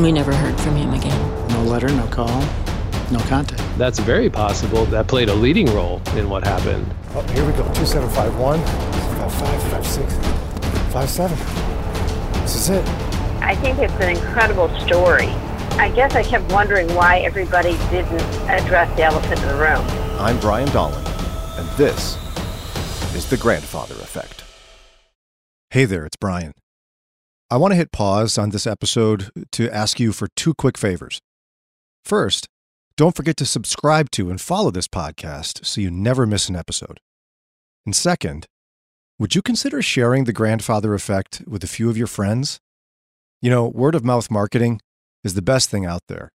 We 0.00 0.12
never 0.12 0.34
heard 0.34 0.58
from 0.58 0.76
him 0.76 0.94
again. 0.94 1.48
No 1.50 1.62
letter, 1.62 1.88
no 1.88 2.06
call, 2.06 2.40
no 3.12 3.18
contact. 3.28 3.62
That's 3.76 3.98
very 3.98 4.30
possible. 4.30 4.86
That 4.86 5.08
played 5.08 5.28
a 5.28 5.34
leading 5.34 5.66
role 5.74 6.00
in 6.16 6.30
what 6.30 6.42
happened. 6.42 6.86
Oh, 7.14 7.20
here 7.32 7.44
we 7.44 7.52
go. 7.52 7.64
2751, 7.74 8.60
55, 8.60 9.62
56, 9.70 10.14
57. 10.94 11.36
This 12.40 12.54
is 12.56 12.70
it. 12.70 12.88
I 13.42 13.54
think 13.56 13.78
it's 13.78 13.92
an 13.94 14.16
incredible 14.16 14.70
story. 14.80 15.28
I 15.76 15.92
guess 15.94 16.14
I 16.14 16.22
kept 16.22 16.50
wondering 16.50 16.92
why 16.94 17.18
everybody 17.18 17.72
didn't 17.90 18.22
address 18.48 18.88
the 18.96 19.02
elephant 19.02 19.38
in 19.42 19.48
the 19.48 19.54
room. 19.56 19.84
I'm 20.18 20.40
Brian 20.40 20.68
Dahlen, 20.68 21.04
and 21.58 21.68
this 21.76 22.16
is 23.14 23.28
The 23.28 23.36
Grandfather 23.36 23.96
Effect. 23.96 24.44
Hey 25.68 25.84
there, 25.84 26.06
it's 26.06 26.16
Brian. 26.16 26.54
I 27.52 27.56
want 27.56 27.72
to 27.72 27.76
hit 27.76 27.90
pause 27.90 28.38
on 28.38 28.50
this 28.50 28.64
episode 28.64 29.32
to 29.50 29.68
ask 29.74 29.98
you 29.98 30.12
for 30.12 30.28
two 30.36 30.54
quick 30.54 30.78
favors. 30.78 31.18
First, 32.04 32.46
don't 32.96 33.16
forget 33.16 33.36
to 33.38 33.44
subscribe 33.44 34.12
to 34.12 34.30
and 34.30 34.40
follow 34.40 34.70
this 34.70 34.86
podcast 34.86 35.66
so 35.66 35.80
you 35.80 35.90
never 35.90 36.26
miss 36.28 36.48
an 36.48 36.54
episode. 36.54 37.00
And 37.84 37.96
second, 37.96 38.46
would 39.18 39.34
you 39.34 39.42
consider 39.42 39.82
sharing 39.82 40.24
the 40.24 40.32
grandfather 40.32 40.94
effect 40.94 41.42
with 41.44 41.64
a 41.64 41.66
few 41.66 41.90
of 41.90 41.96
your 41.96 42.06
friends? 42.06 42.60
You 43.42 43.50
know, 43.50 43.66
word 43.66 43.96
of 43.96 44.04
mouth 44.04 44.30
marketing 44.30 44.80
is 45.24 45.34
the 45.34 45.42
best 45.42 45.70
thing 45.70 45.84
out 45.84 46.02
there. 46.06 46.28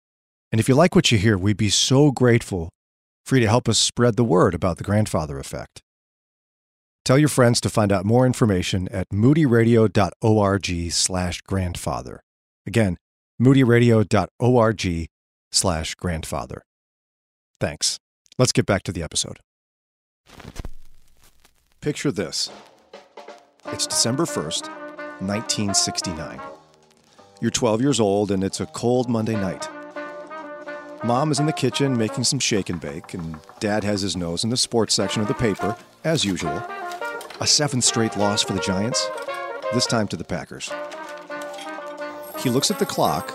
And 0.52 0.60
if 0.60 0.68
you 0.68 0.74
like 0.74 0.96
what 0.96 1.12
you 1.12 1.20
hear, 1.20 1.38
we'd 1.38 1.58
be 1.58 1.70
so 1.70 2.10
grateful 2.12 2.70
for 3.24 3.36
you 3.36 3.42
to 3.42 3.50
help 3.50 3.70
us 3.70 3.78
spread 3.78 4.16
the 4.16 4.24
word 4.24 4.56
about 4.56 4.78
the 4.78 4.84
grandfather 4.84 5.38
effect. 5.38 5.83
Tell 7.06 7.18
your 7.18 7.30
friends 7.30 7.60
to 7.62 7.70
find 7.70 7.92
out 7.92 8.06
more 8.06 8.26
information 8.26 8.88
at 8.88 9.10
moodyradio.org 9.10 10.92
slash 10.92 11.42
grandfather. 11.42 12.24
Again, 12.66 12.98
moodyradio.org 13.42 15.10
slash 15.52 15.96
grandfather. 15.96 16.64
Thanks. 17.60 18.00
Let's 18.38 18.54
get 18.54 18.66
back 18.66 18.84
to 18.84 18.94
the 18.94 19.04
episode. 19.04 19.40
Picture 21.82 22.12
this. 22.12 22.50
It's 23.68 23.86
December 23.86 24.24
1st, 24.24 24.70
1969. 25.20 26.40
You're 27.42 27.52
12 27.52 27.82
years 27.82 28.00
old 28.00 28.32
and 28.32 28.44
it's 28.46 28.62
a 28.62 28.66
cold 28.68 29.10
Monday 29.10 29.36
night. 29.36 29.68
Mom 31.04 31.32
is 31.32 31.40
in 31.42 31.48
the 31.48 31.52
kitchen 31.52 31.98
making 31.98 32.24
some 32.24 32.40
shake 32.40 32.70
and 32.70 32.80
bake, 32.80 33.14
and 33.14 33.38
Dad 33.60 33.84
has 33.84 34.02
his 34.02 34.16
nose 34.16 34.46
in 34.46 34.50
the 34.50 34.56
sports 34.56 34.94
section 34.94 35.22
of 35.22 35.28
the 35.28 35.34
paper, 35.34 35.76
as 36.06 36.24
usual. 36.24 36.66
A 37.42 37.48
seventh 37.48 37.84
straight 37.84 38.16
loss 38.16 38.44
for 38.44 38.54
the 38.54 38.60
Giants, 38.60 39.10
this 39.74 39.88
time 39.88 40.08
to 40.10 40.16
the 40.16 40.24
Packers. 40.24 40.72
He 42.40 42.50
looks 42.50 42.70
at 42.70 42.78
the 42.78 42.86
clock 42.86 43.34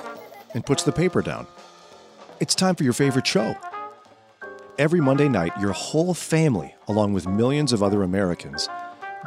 and 0.55 0.65
puts 0.65 0.85
the 0.85 0.93
paper 0.93 1.21
down. 1.21 1.47
It's 2.41 2.55
time 2.55 2.77
for 2.77 2.85
your 2.85 2.93
favorite 2.93 3.27
show. 3.27 3.57
Every 4.79 5.01
Monday 5.01 5.29
night, 5.29 5.53
your 5.61 5.73
whole 5.73 6.15
family, 6.15 6.77
along 6.87 7.13
with 7.13 7.27
millions 7.27 7.73
of 7.73 7.83
other 7.83 8.05
Americans, 8.05 8.69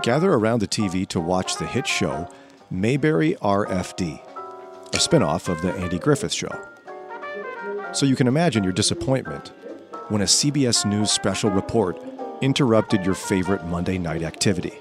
gather 0.04 0.32
around 0.34 0.60
the 0.60 0.68
TV 0.68 1.06
to 1.10 1.20
watch 1.20 1.58
the 1.58 1.66
hit 1.66 1.86
show 1.86 2.30
Mayberry 2.70 3.36
RFD, 3.42 4.26
a 4.94 4.98
spinoff 4.98 5.50
of 5.50 5.62
The 5.62 5.74
Andy 5.74 6.00
Griffith 6.00 6.32
Show. 6.32 6.50
So 7.92 8.06
you 8.06 8.16
can 8.16 8.28
imagine 8.28 8.64
your 8.64 8.72
disappointment 8.72 9.52
when 10.08 10.22
a 10.22 10.26
CBS 10.26 10.86
News 10.86 11.12
special 11.12 11.52
report 11.52 12.02
interrupted 12.42 13.06
your 13.06 13.16
favorite 13.16 13.66
Monday 13.66 13.98
night 13.98 14.24
activity. 14.24 14.74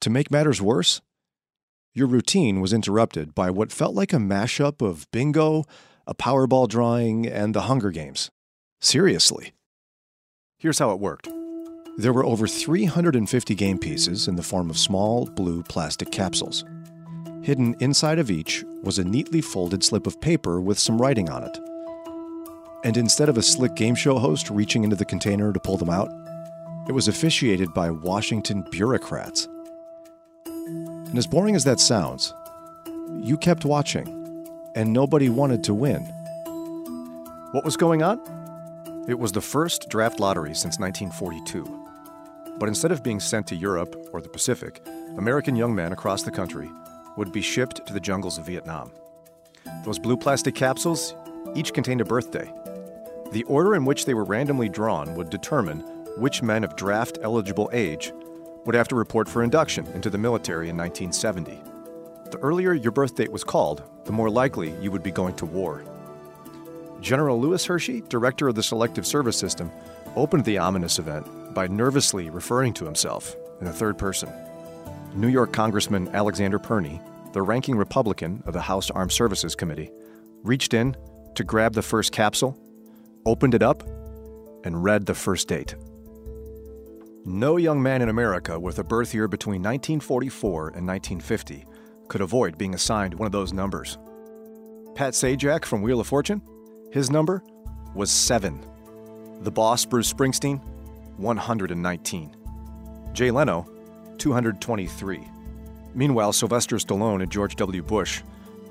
To 0.00 0.10
make 0.10 0.30
matters 0.30 0.60
worse, 0.60 1.00
your 1.94 2.06
routine 2.06 2.60
was 2.60 2.72
interrupted 2.72 3.34
by 3.34 3.50
what 3.50 3.72
felt 3.72 3.94
like 3.94 4.12
a 4.12 4.16
mashup 4.16 4.80
of 4.80 5.10
bingo, 5.10 5.64
a 6.06 6.14
Powerball 6.14 6.68
drawing, 6.68 7.26
and 7.26 7.54
the 7.54 7.62
Hunger 7.62 7.90
Games. 7.90 8.30
Seriously. 8.80 9.52
Here's 10.58 10.78
how 10.78 10.92
it 10.92 11.00
worked 11.00 11.28
there 11.98 12.12
were 12.12 12.24
over 12.24 12.46
350 12.46 13.56
game 13.56 13.76
pieces 13.76 14.28
in 14.28 14.36
the 14.36 14.42
form 14.42 14.70
of 14.70 14.78
small 14.78 15.26
blue 15.26 15.64
plastic 15.64 16.12
capsules. 16.12 16.64
Hidden 17.42 17.74
inside 17.80 18.20
of 18.20 18.30
each 18.30 18.64
was 18.84 19.00
a 19.00 19.04
neatly 19.04 19.40
folded 19.40 19.82
slip 19.82 20.06
of 20.06 20.20
paper 20.20 20.60
with 20.60 20.78
some 20.78 21.02
writing 21.02 21.28
on 21.28 21.42
it. 21.42 21.58
And 22.84 22.96
instead 22.96 23.28
of 23.28 23.36
a 23.36 23.42
slick 23.42 23.74
game 23.74 23.94
show 23.94 24.18
host 24.18 24.50
reaching 24.50 24.84
into 24.84 24.96
the 24.96 25.04
container 25.04 25.52
to 25.52 25.60
pull 25.60 25.76
them 25.76 25.90
out, 25.90 26.10
it 26.88 26.92
was 26.92 27.08
officiated 27.08 27.74
by 27.74 27.90
Washington 27.90 28.64
bureaucrats. 28.70 29.48
And 30.46 31.18
as 31.18 31.26
boring 31.26 31.56
as 31.56 31.64
that 31.64 31.80
sounds, 31.80 32.32
you 33.20 33.36
kept 33.36 33.64
watching, 33.64 34.06
and 34.74 34.92
nobody 34.92 35.28
wanted 35.28 35.64
to 35.64 35.74
win. 35.74 36.02
What 37.52 37.64
was 37.64 37.76
going 37.76 38.02
on? 38.02 38.20
It 39.08 39.18
was 39.18 39.32
the 39.32 39.40
first 39.40 39.88
draft 39.88 40.20
lottery 40.20 40.54
since 40.54 40.78
1942. 40.78 41.64
But 42.58 42.68
instead 42.68 42.92
of 42.92 43.02
being 43.02 43.20
sent 43.20 43.46
to 43.48 43.56
Europe 43.56 43.96
or 44.12 44.20
the 44.20 44.28
Pacific, 44.28 44.86
American 45.16 45.56
young 45.56 45.74
men 45.74 45.92
across 45.92 46.22
the 46.22 46.30
country 46.30 46.70
would 47.16 47.32
be 47.32 47.42
shipped 47.42 47.86
to 47.86 47.92
the 47.92 48.00
jungles 48.00 48.38
of 48.38 48.46
Vietnam. 48.46 48.92
Those 49.84 49.98
blue 49.98 50.16
plastic 50.16 50.54
capsules 50.54 51.14
each 51.54 51.72
contained 51.72 52.00
a 52.00 52.04
birthday. 52.04 52.52
The 53.32 53.44
order 53.44 53.74
in 53.74 53.84
which 53.84 54.06
they 54.06 54.14
were 54.14 54.24
randomly 54.24 54.68
drawn 54.68 55.14
would 55.14 55.28
determine 55.28 55.80
which 56.16 56.42
men 56.42 56.64
of 56.64 56.76
draft 56.76 57.18
eligible 57.22 57.68
age 57.72 58.12
would 58.64 58.74
have 58.74 58.88
to 58.88 58.96
report 58.96 59.28
for 59.28 59.42
induction 59.42 59.86
into 59.88 60.08
the 60.10 60.18
military 60.18 60.68
in 60.70 60.76
1970. 60.76 61.60
The 62.30 62.38
earlier 62.38 62.72
your 62.72 62.92
birth 62.92 63.16
date 63.16 63.30
was 63.30 63.44
called, 63.44 63.82
the 64.04 64.12
more 64.12 64.30
likely 64.30 64.74
you 64.80 64.90
would 64.90 65.02
be 65.02 65.10
going 65.10 65.34
to 65.36 65.46
war. 65.46 65.84
General 67.00 67.40
Lewis 67.40 67.64
Hershey, 67.66 68.02
director 68.08 68.48
of 68.48 68.54
the 68.54 68.62
Selective 68.62 69.06
Service 69.06 69.36
System, 69.36 69.70
opened 70.16 70.44
the 70.44 70.58
ominous 70.58 70.98
event 70.98 71.26
by 71.54 71.66
nervously 71.66 72.30
referring 72.30 72.72
to 72.74 72.84
himself 72.84 73.36
in 73.60 73.66
the 73.66 73.72
third 73.72 73.98
person. 73.98 74.30
New 75.14 75.28
York 75.28 75.52
Congressman 75.52 76.08
Alexander 76.14 76.58
Pirnie, 76.58 77.00
the 77.32 77.42
ranking 77.42 77.76
Republican 77.76 78.42
of 78.46 78.52
the 78.54 78.60
House 78.60 78.90
Armed 78.90 79.12
Services 79.12 79.54
Committee, 79.54 79.90
reached 80.42 80.74
in 80.74 80.96
to 81.34 81.44
grab 81.44 81.74
the 81.74 81.82
first 81.82 82.10
capsule, 82.10 82.58
opened 83.28 83.54
it 83.54 83.62
up, 83.62 83.82
and 84.64 84.82
read 84.82 85.06
the 85.06 85.14
first 85.14 85.48
date. 85.48 85.74
No 87.24 87.58
young 87.58 87.82
man 87.82 88.00
in 88.00 88.08
America 88.08 88.58
with 88.58 88.78
a 88.78 88.84
birth 88.84 89.12
year 89.12 89.28
between 89.28 89.62
1944 89.62 90.68
and 90.68 90.86
1950 90.86 91.66
could 92.08 92.22
avoid 92.22 92.56
being 92.56 92.74
assigned 92.74 93.14
one 93.14 93.26
of 93.26 93.32
those 93.32 93.52
numbers. 93.52 93.98
Pat 94.94 95.12
Sajak 95.12 95.64
from 95.64 95.82
Wheel 95.82 96.00
of 96.00 96.06
Fortune, 96.06 96.40
his 96.90 97.10
number 97.10 97.42
was 97.94 98.10
7. 98.10 98.64
The 99.42 99.50
boss, 99.50 99.84
Bruce 99.84 100.12
Springsteen, 100.12 100.60
119. 101.18 102.36
Jay 103.12 103.30
Leno, 103.30 103.68
223. 104.16 105.28
Meanwhile, 105.94 106.32
Sylvester 106.32 106.76
Stallone 106.76 107.22
and 107.22 107.30
George 107.30 107.56
W. 107.56 107.82
Bush 107.82 108.22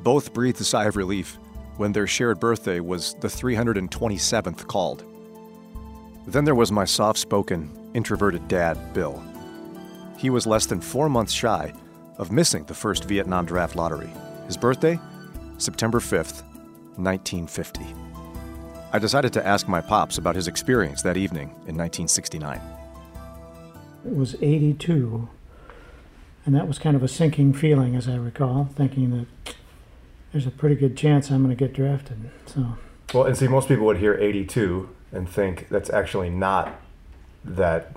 both 0.02 0.34
breathed 0.34 0.62
a 0.62 0.64
sigh 0.64 0.86
of 0.86 0.96
relief 0.96 1.38
when 1.78 1.92
their 1.92 2.08
shared 2.08 2.40
birthday 2.40 2.80
was 2.80 3.14
the 3.16 3.28
327th 3.28 4.68
called. 4.68 5.04
Then 6.28 6.44
there 6.44 6.56
was 6.56 6.72
my 6.72 6.86
soft 6.86 7.20
spoken, 7.20 7.72
introverted 7.94 8.48
dad, 8.48 8.78
Bill. 8.94 9.24
He 10.18 10.30
was 10.30 10.46
less 10.46 10.66
than 10.66 10.82
four 10.82 11.08
months 11.08 11.32
shy 11.32 11.72
of 12.18 12.32
missing 12.32 12.66
the 12.66 12.74
first 12.74 13.06
Vietnam 13.06 13.46
draft 13.46 13.76
lottery. 13.76 14.10
His 14.48 14.58
birthday? 14.58 15.00
September 15.58 16.00
5th, 16.00 16.44
1950. 16.98 17.86
I 18.92 19.00
decided 19.00 19.34
to 19.34 19.46
ask 19.46 19.68
my 19.68 19.82
pops 19.82 20.18
about 20.18 20.36
his 20.36 20.48
experience 20.48 21.02
that 21.04 21.18
evening 21.18 21.50
in 21.68 21.78
1969. 21.78 22.60
It 24.06 24.16
was 24.16 24.36
82, 24.42 25.28
and 26.46 26.56
that 26.56 26.68
was 26.68 26.80
kind 26.80 26.96
of 26.96 27.04
a 27.04 27.08
sinking 27.08 27.54
feeling, 27.54 27.96
as 27.96 28.08
I 28.08 28.16
recall, 28.16 28.70
thinking 28.76 29.12
that 29.12 29.56
there's 30.38 30.46
a 30.46 30.52
pretty 30.52 30.76
good 30.76 30.96
chance 30.96 31.32
I'm 31.32 31.44
going 31.44 31.50
to 31.50 31.56
get 31.56 31.74
drafted. 31.74 32.30
So, 32.46 32.78
Well, 33.12 33.24
and 33.24 33.36
see, 33.36 33.48
most 33.48 33.68
people 33.68 33.88
would 33.88 33.98
hear 33.98 34.14
82 34.14 34.88
and 35.12 35.28
think 35.28 35.68
that's 35.70 35.90
actually 35.90 36.30
not 36.30 36.80
that 37.44 37.96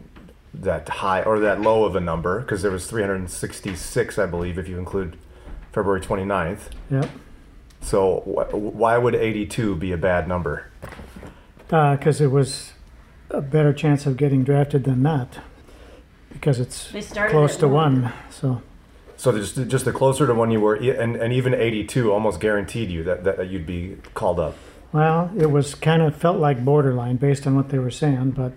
that 0.54 0.88
high 0.88 1.22
or 1.22 1.38
that 1.38 1.60
low 1.60 1.84
of 1.84 1.94
a 1.94 2.00
number 2.00 2.40
because 2.40 2.62
there 2.62 2.70
was 2.70 2.86
366, 2.86 4.18
I 4.18 4.24
believe, 4.24 4.58
if 4.58 4.68
you 4.68 4.78
include 4.78 5.18
February 5.70 6.00
29th. 6.00 6.70
yep. 6.90 7.10
So 7.82 8.20
wh- 8.20 8.54
why 8.54 8.96
would 8.96 9.14
82 9.14 9.76
be 9.76 9.92
a 9.92 9.98
bad 9.98 10.26
number? 10.26 10.70
Uh, 11.70 11.94
because 11.96 12.22
it 12.22 12.28
was 12.28 12.72
a 13.28 13.42
better 13.42 13.74
chance 13.74 14.06
of 14.06 14.16
getting 14.16 14.44
drafted 14.44 14.84
than 14.84 15.02
not, 15.02 15.40
because 16.32 16.58
it's 16.58 16.90
close 17.28 17.56
to 17.58 17.68
one. 17.68 18.02
one. 18.04 18.12
So, 18.30 18.62
So 19.20 19.36
just 19.36 19.68
just 19.68 19.84
the 19.84 19.92
closer 19.92 20.26
to 20.26 20.32
when 20.32 20.50
you 20.50 20.60
were, 20.62 20.76
and, 20.76 21.14
and 21.14 21.30
even 21.30 21.52
82 21.52 22.10
almost 22.10 22.40
guaranteed 22.40 22.90
you 22.90 23.04
that, 23.04 23.22
that, 23.24 23.36
that 23.36 23.50
you'd 23.50 23.66
be 23.66 23.98
called 24.14 24.40
up. 24.40 24.56
well, 24.92 25.30
it 25.36 25.50
was 25.50 25.74
kind 25.74 26.00
of 26.00 26.16
felt 26.16 26.38
like 26.38 26.64
borderline 26.64 27.16
based 27.16 27.46
on 27.46 27.54
what 27.54 27.68
they 27.68 27.78
were 27.78 27.90
saying, 27.90 28.30
but 28.30 28.52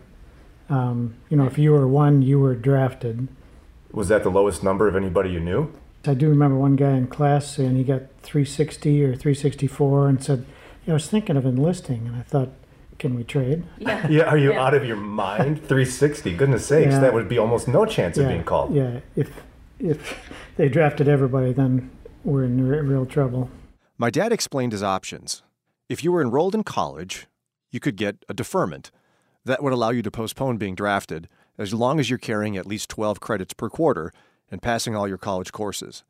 um, 0.70 1.16
you 1.30 1.36
know, 1.36 1.46
if 1.46 1.58
you 1.58 1.74
were 1.74 1.86
one, 1.86 2.22
you 2.22 2.40
were 2.40 2.56
drafted. 2.56 3.28
Was 3.92 4.08
that 4.08 4.24
the 4.24 4.30
lowest 4.32 4.64
number 4.64 4.88
of 4.88 4.96
anybody 4.96 5.32
you 5.32 5.42
knew? 5.42 5.70
I 6.08 6.14
do 6.14 6.30
remember 6.30 6.56
one 6.58 6.78
guy 6.78 6.92
in 6.92 7.08
class 7.08 7.46
saying 7.56 7.76
he 7.76 7.84
got 7.84 8.04
360 8.24 9.04
or 9.04 9.16
364 9.18 10.08
and 10.08 10.24
said, 10.24 10.46
yeah, 10.86 10.94
I 10.94 10.96
was 10.96 11.08
thinking 11.10 11.36
of 11.36 11.46
enlisting. 11.46 12.08
And 12.08 12.16
I 12.16 12.22
thought, 12.22 12.50
can 13.00 13.16
we 13.16 13.26
trade? 13.26 13.64
Yeah. 13.80 14.08
Yeah, 14.10 14.24
are 14.24 14.38
you 14.38 14.52
Yeah. 14.54 14.64
out 14.66 14.74
of 14.74 14.86
your 14.86 14.96
mind? 14.96 15.58
360. 15.60 16.34
Goodness 16.36 16.66
sakes, 16.66 16.94
Yeah. 16.94 17.00
that 17.02 17.14
would 17.14 17.28
be 17.28 17.38
almost 17.38 17.68
no 17.68 17.86
chance 17.86 18.18
of 18.18 18.24
yeah, 18.24 18.30
being 18.30 18.44
called. 18.46 18.74
Yeah, 18.74 19.02
if, 19.18 19.30
if 19.84 20.32
they 20.56 20.70
drafted 20.70 21.08
everybody, 21.08 21.52
then 21.52 21.92
we're 22.24 22.46
in 22.46 22.68
re- 22.68 22.80
real 22.80 23.06
trouble. 23.06 23.50
My 23.98 24.10
dad 24.10 24.32
explained 24.32 24.72
his 24.72 24.82
options. 24.82 25.44
If 25.90 26.04
you 26.04 26.12
were 26.12 26.22
enrolled 26.22 26.56
in 26.56 26.64
college, 26.64 27.28
you 27.70 27.80
could 27.80 27.98
get 27.98 28.24
a 28.30 28.34
deferment. 28.34 28.92
That 29.46 29.62
would 29.62 29.74
allow 29.74 29.90
you 29.90 30.02
to 30.02 30.12
postpone 30.12 30.58
being 30.58 30.76
drafted 30.76 31.28
as 31.58 31.74
long 31.74 32.00
as 32.00 32.10
you're 32.10 32.18
carrying 32.18 32.58
at 32.58 32.66
least 32.66 32.90
12 32.90 33.20
credits 33.20 33.54
per 33.54 33.70
quarter 33.70 34.12
and 34.50 34.62
passing 34.62 34.96
all 34.96 35.08
your 35.08 35.18
college 35.18 35.52
courses. 35.52 36.04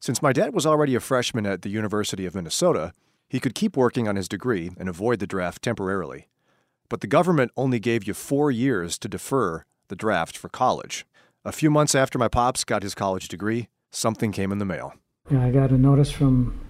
Since 0.00 0.22
my 0.22 0.32
dad 0.32 0.54
was 0.54 0.64
already 0.64 0.94
a 0.94 1.00
freshman 1.00 1.44
at 1.44 1.62
the 1.62 1.68
University 1.68 2.24
of 2.24 2.34
Minnesota, 2.34 2.92
he 3.28 3.40
could 3.40 3.54
keep 3.54 3.76
working 3.76 4.08
on 4.08 4.16
his 4.16 4.28
degree 4.28 4.70
and 4.78 4.88
avoid 4.88 5.18
the 5.18 5.26
draft 5.26 5.62
temporarily. 5.62 6.28
But 6.88 7.02
the 7.02 7.06
government 7.06 7.52
only 7.56 7.78
gave 7.78 8.06
you 8.06 8.14
four 8.14 8.50
years 8.50 8.96
to 8.98 9.08
defer 9.08 9.64
the 9.88 9.96
draft 9.96 10.36
for 10.36 10.48
college. 10.48 11.04
A 11.48 11.52
few 11.52 11.70
months 11.70 11.94
after 11.94 12.18
my 12.18 12.28
pops 12.28 12.62
got 12.62 12.82
his 12.82 12.94
college 12.94 13.26
degree, 13.26 13.68
something 13.90 14.32
came 14.32 14.52
in 14.52 14.58
the 14.58 14.66
mail. 14.66 14.92
I 15.30 15.48
got 15.48 15.70
a 15.70 15.78
notice 15.78 16.10
from 16.10 16.60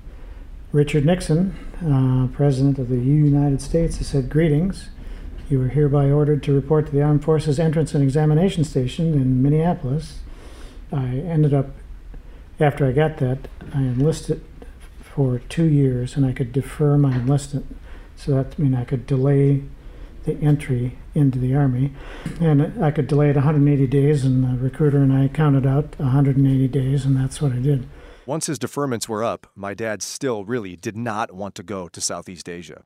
Richard 0.71 1.05
Nixon, 1.05 1.57
uh, 1.85 2.33
President 2.33 2.79
of 2.79 2.89
the 2.89 2.95
United 2.95 3.61
States. 3.61 3.99
that 3.99 4.05
said, 4.05 4.31
Greetings. 4.31 4.91
You 5.51 5.61
are 5.63 5.69
hereby 5.69 6.13
ordered 6.13 6.45
to 6.45 6.53
report 6.53 6.87
to 6.87 6.93
the 6.93 7.03
Armed 7.03 7.25
Forces 7.25 7.59
Entrance 7.59 7.93
and 7.93 8.05
Examination 8.05 8.63
Station 8.63 9.15
in 9.15 9.43
Minneapolis. 9.43 10.21
I 10.93 11.07
ended 11.07 11.53
up, 11.53 11.71
after 12.61 12.87
I 12.87 12.93
got 12.93 13.17
that, 13.17 13.49
I 13.75 13.79
enlisted 13.79 14.45
for 15.01 15.41
two 15.49 15.65
years 15.65 16.15
and 16.15 16.25
I 16.25 16.31
could 16.31 16.53
defer 16.53 16.97
my 16.97 17.17
enlistment. 17.17 17.75
So 18.15 18.31
that 18.37 18.57
means 18.57 18.77
I 18.77 18.85
could 18.85 19.09
delay 19.09 19.65
the 20.29 20.45
entry 20.45 20.97
into 21.15 21.39
the 21.39 21.55
Army. 21.55 21.93
And 22.41 22.85
I 22.85 22.91
could 22.91 23.07
delay 23.07 23.31
it 23.31 23.37
180 23.37 23.87
days, 23.87 24.25
and 24.25 24.45
the 24.45 24.63
recruiter 24.63 24.99
and 24.99 25.13
I 25.13 25.29
counted 25.29 25.67
out 25.67 25.99
180 25.99 26.69
days, 26.69 27.05
and 27.05 27.17
that's 27.17 27.41
what 27.43 27.53
I 27.53 27.57
did. 27.57 27.89
Once 28.27 28.47
his 28.47 28.59
deferments 28.59 29.09
were 29.09 29.25
up, 29.25 29.47
my 29.57 29.73
dad 29.73 30.03
still 30.03 30.45
really 30.45 30.77
did 30.77 30.97
not 30.97 31.33
want 31.33 31.55
to 31.55 31.63
go 31.63 31.89
to 31.89 32.01
Southeast 32.01 32.49
Asia. 32.49 32.85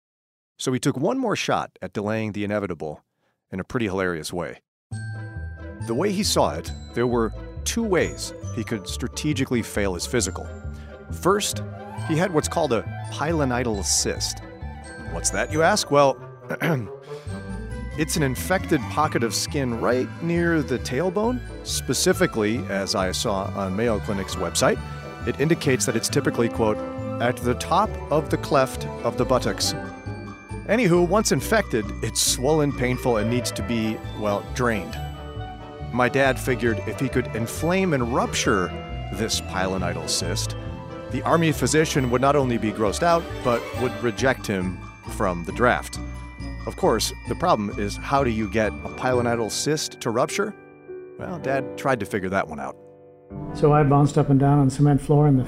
So 0.57 0.73
he 0.73 0.79
took 0.79 0.97
one 0.97 1.19
more 1.19 1.35
shot 1.35 1.77
at 1.83 1.93
delaying 1.93 2.33
the 2.33 2.45
inevitable 2.45 3.03
in 3.51 3.59
a 3.59 3.65
pretty 3.65 3.87
hilarious 3.87 4.33
way. 4.33 4.61
The 5.87 5.95
way 5.95 6.13
he 6.13 6.23
saw 6.23 6.55
it, 6.55 6.71
there 6.95 7.09
were 7.09 7.33
two 7.65 7.83
ways 7.83 8.33
he 8.55 8.63
could 8.63 8.87
strategically 8.87 9.63
fail 9.63 9.95
his 9.95 10.07
physical. 10.07 10.47
First, 11.21 11.63
he 12.07 12.17
had 12.17 12.33
what's 12.33 12.49
called 12.49 12.73
a 12.73 12.85
pilonidal 13.11 13.83
cyst. 13.83 14.39
What's 15.11 15.31
that, 15.31 15.53
you 15.53 15.63
ask? 15.63 15.91
Well, 15.91 16.17
it's 17.99 18.17
an 18.17 18.23
infected 18.23 18.81
pocket 18.91 19.23
of 19.23 19.35
skin 19.35 19.81
right 19.81 20.09
near 20.23 20.63
the 20.63 20.79
tailbone. 20.79 21.41
Specifically, 21.65 22.59
as 22.69 22.95
I 22.95 23.13
saw 23.13 23.45
on 23.55 23.77
Mayo 23.77 24.01
Clinic's 24.01 24.37
website, 24.37 24.79
it 25.27 25.39
indicates 25.41 25.85
that 25.87 25.97
it's 25.97 26.09
typically, 26.09 26.49
quote, 26.49 26.79
at 27.21 27.37
the 27.37 27.55
top 27.55 27.91
of 28.11 28.31
the 28.31 28.39
cleft 28.39 28.87
of 29.05 29.19
the 29.19 29.25
buttocks. 29.25 29.75
Anywho, 30.67 31.07
once 31.07 31.33
infected, 31.33 31.85
it's 32.03 32.21
swollen, 32.21 32.73
painful, 32.73 33.19
and 33.19 33.29
needs 33.29 33.51
to 33.53 33.63
be, 33.63 33.99
well, 34.19 34.45
drained. 34.55 34.99
My 35.93 36.09
dad 36.09 36.41
figured 36.41 36.83
if 36.87 36.99
he 36.99 37.09
could 37.09 37.27
inflame 37.37 37.93
and 37.93 38.15
rupture 38.15 38.69
this 39.15 39.43
pilonidal 39.43 40.09
cyst, 40.09 40.57
the 41.11 41.23
army 41.23 41.53
physician 41.53 42.11
would 42.11 42.23
not 42.23 42.37
only 42.37 42.57
be 42.57 42.73
grossed 42.73 43.03
out, 43.03 43.23
but 43.45 43.63
would 43.83 43.93
reject 44.03 44.47
him 44.47 44.79
from 45.11 45.45
the 45.45 45.53
draft. 45.53 45.99
Of 46.67 46.77
course, 46.77 47.13
the 47.29 47.35
problem 47.35 47.79
is 47.79 47.97
how 47.97 48.23
do 48.23 48.31
you 48.31 48.49
get 48.49 48.73
a 48.85 48.89
pilonidal 48.91 49.51
cyst 49.51 50.01
to 50.01 50.11
rupture? 50.11 50.55
Well, 51.19 51.39
Dad 51.41 51.77
tried 51.77 52.01
to 52.01 52.07
figure 52.07 52.29
that 52.31 52.47
one 52.47 52.61
out. 52.61 52.77
So 53.55 53.73
I 53.73 53.83
bounced 53.83 54.17
up 54.17 54.31
and 54.31 54.39
down 54.39 54.59
on 54.59 54.69
the 54.69 54.75
cement 54.75 55.01
floor 55.01 55.27
in 55.29 55.37
the, 55.37 55.47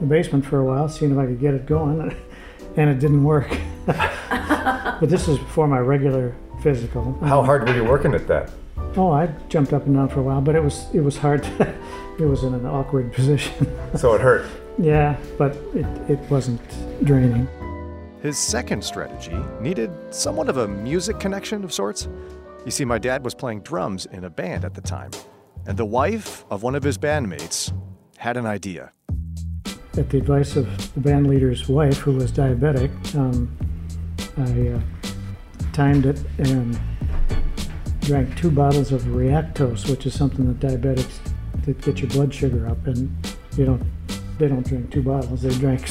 the 0.00 0.06
basement 0.06 0.44
for 0.44 0.58
a 0.58 0.64
while, 0.64 0.88
seeing 0.88 1.12
if 1.12 1.18
I 1.18 1.26
could 1.26 1.40
get 1.40 1.54
it 1.54 1.66
going, 1.66 2.16
and 2.76 2.90
it 2.90 2.98
didn't 2.98 3.22
work. 3.22 3.48
but 3.86 5.08
this 5.08 5.26
was 5.26 5.38
before 5.38 5.68
my 5.68 5.78
regular 5.78 6.34
physical. 6.62 7.16
How 7.22 7.42
hard 7.42 7.68
were 7.68 7.74
you 7.74 7.84
working 7.84 8.14
at 8.14 8.26
that? 8.26 8.50
Oh, 8.96 9.12
I 9.12 9.26
jumped 9.48 9.72
up 9.72 9.86
and 9.86 9.94
down 9.94 10.08
for 10.08 10.20
a 10.20 10.22
while, 10.22 10.40
but 10.40 10.54
it 10.54 10.62
was 10.62 10.86
it 10.94 11.00
was 11.00 11.16
hard. 11.18 11.44
it 12.18 12.24
was 12.24 12.42
in 12.42 12.54
an 12.54 12.66
awkward 12.66 13.12
position. 13.12 13.52
So 13.96 14.14
it 14.14 14.20
hurt. 14.20 14.46
yeah, 14.78 15.16
but 15.38 15.54
it, 15.74 15.86
it 16.10 16.18
wasn't 16.30 16.60
draining. 17.04 17.46
His 18.22 18.38
second 18.38 18.82
strategy 18.82 19.36
needed 19.60 19.90
somewhat 20.10 20.48
of 20.48 20.56
a 20.56 20.66
music 20.66 21.20
connection 21.20 21.62
of 21.64 21.72
sorts. 21.72 22.08
You 22.64 22.70
see, 22.70 22.84
my 22.84 22.98
dad 22.98 23.24
was 23.24 23.34
playing 23.34 23.60
drums 23.60 24.06
in 24.06 24.24
a 24.24 24.30
band 24.30 24.64
at 24.64 24.74
the 24.74 24.80
time, 24.80 25.10
and 25.66 25.76
the 25.76 25.84
wife 25.84 26.44
of 26.50 26.62
one 26.62 26.74
of 26.74 26.82
his 26.82 26.98
bandmates 26.98 27.72
had 28.16 28.36
an 28.36 28.46
idea. 28.46 28.92
At 29.96 30.10
the 30.10 30.18
advice 30.18 30.56
of 30.56 30.94
the 30.94 31.00
band 31.00 31.28
leader's 31.28 31.68
wife, 31.68 31.98
who 31.98 32.12
was 32.12 32.32
diabetic, 32.32 32.90
um, 33.14 33.56
I 34.38 34.74
uh, 34.74 34.80
timed 35.72 36.06
it 36.06 36.20
and 36.38 36.78
drank 38.00 38.36
two 38.36 38.50
bottles 38.50 38.92
of 38.92 39.02
Reactose, 39.02 39.88
which 39.90 40.06
is 40.06 40.14
something 40.14 40.46
that 40.46 40.60
diabetics 40.60 41.18
that 41.64 41.80
get 41.82 42.00
your 42.00 42.10
blood 42.10 42.32
sugar 42.32 42.66
up, 42.66 42.86
and 42.86 43.14
you 43.56 43.66
don't 43.66 43.82
they 44.38 44.48
don't 44.48 44.66
drink 44.66 44.90
two 44.90 45.02
bottles; 45.02 45.42
they 45.42 45.50
drink 45.50 45.88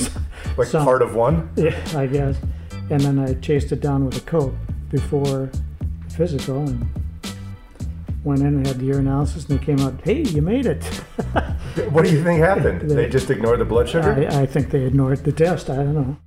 Like 0.57 0.68
some. 0.68 0.86
part 0.86 1.02
of 1.02 1.16
one? 1.16 1.50
Yeah, 1.56 1.78
I 1.96 2.07
guess. 2.07 2.38
And 2.90 3.02
then 3.02 3.19
I 3.19 3.34
chased 3.36 3.72
it 3.72 3.81
down 3.81 4.06
with 4.06 4.18
a 4.18 4.22
coat 4.22 4.54
before 4.90 5.50
physical 6.10 6.62
and 6.62 6.88
went 8.24 8.42
in 8.42 8.48
and 8.48 8.68
had 8.68 8.80
the 8.80 8.90
urinalysis 8.90 9.50
and 9.50 9.60
they 9.60 9.66
came 9.66 9.80
out, 9.80 10.00
hey, 10.04 10.22
you 10.24 10.42
made 10.42 10.66
it. 10.66 10.84
What 11.90 12.06
do 12.06 12.12
you 12.12 12.24
think 12.24 12.40
happened? 12.40 12.90
They 12.90 13.10
just 13.10 13.30
ignored 13.30 13.60
the 13.60 13.66
blood 13.66 13.90
sugar? 13.90 14.13
I, 14.31 14.44
I 14.44 14.46
think 14.46 14.72
they 14.72 14.86
ignored 14.86 15.25
the 15.25 15.34
test. 15.34 15.69
I 15.69 15.75
don't 15.75 15.94
know. 15.94 16.18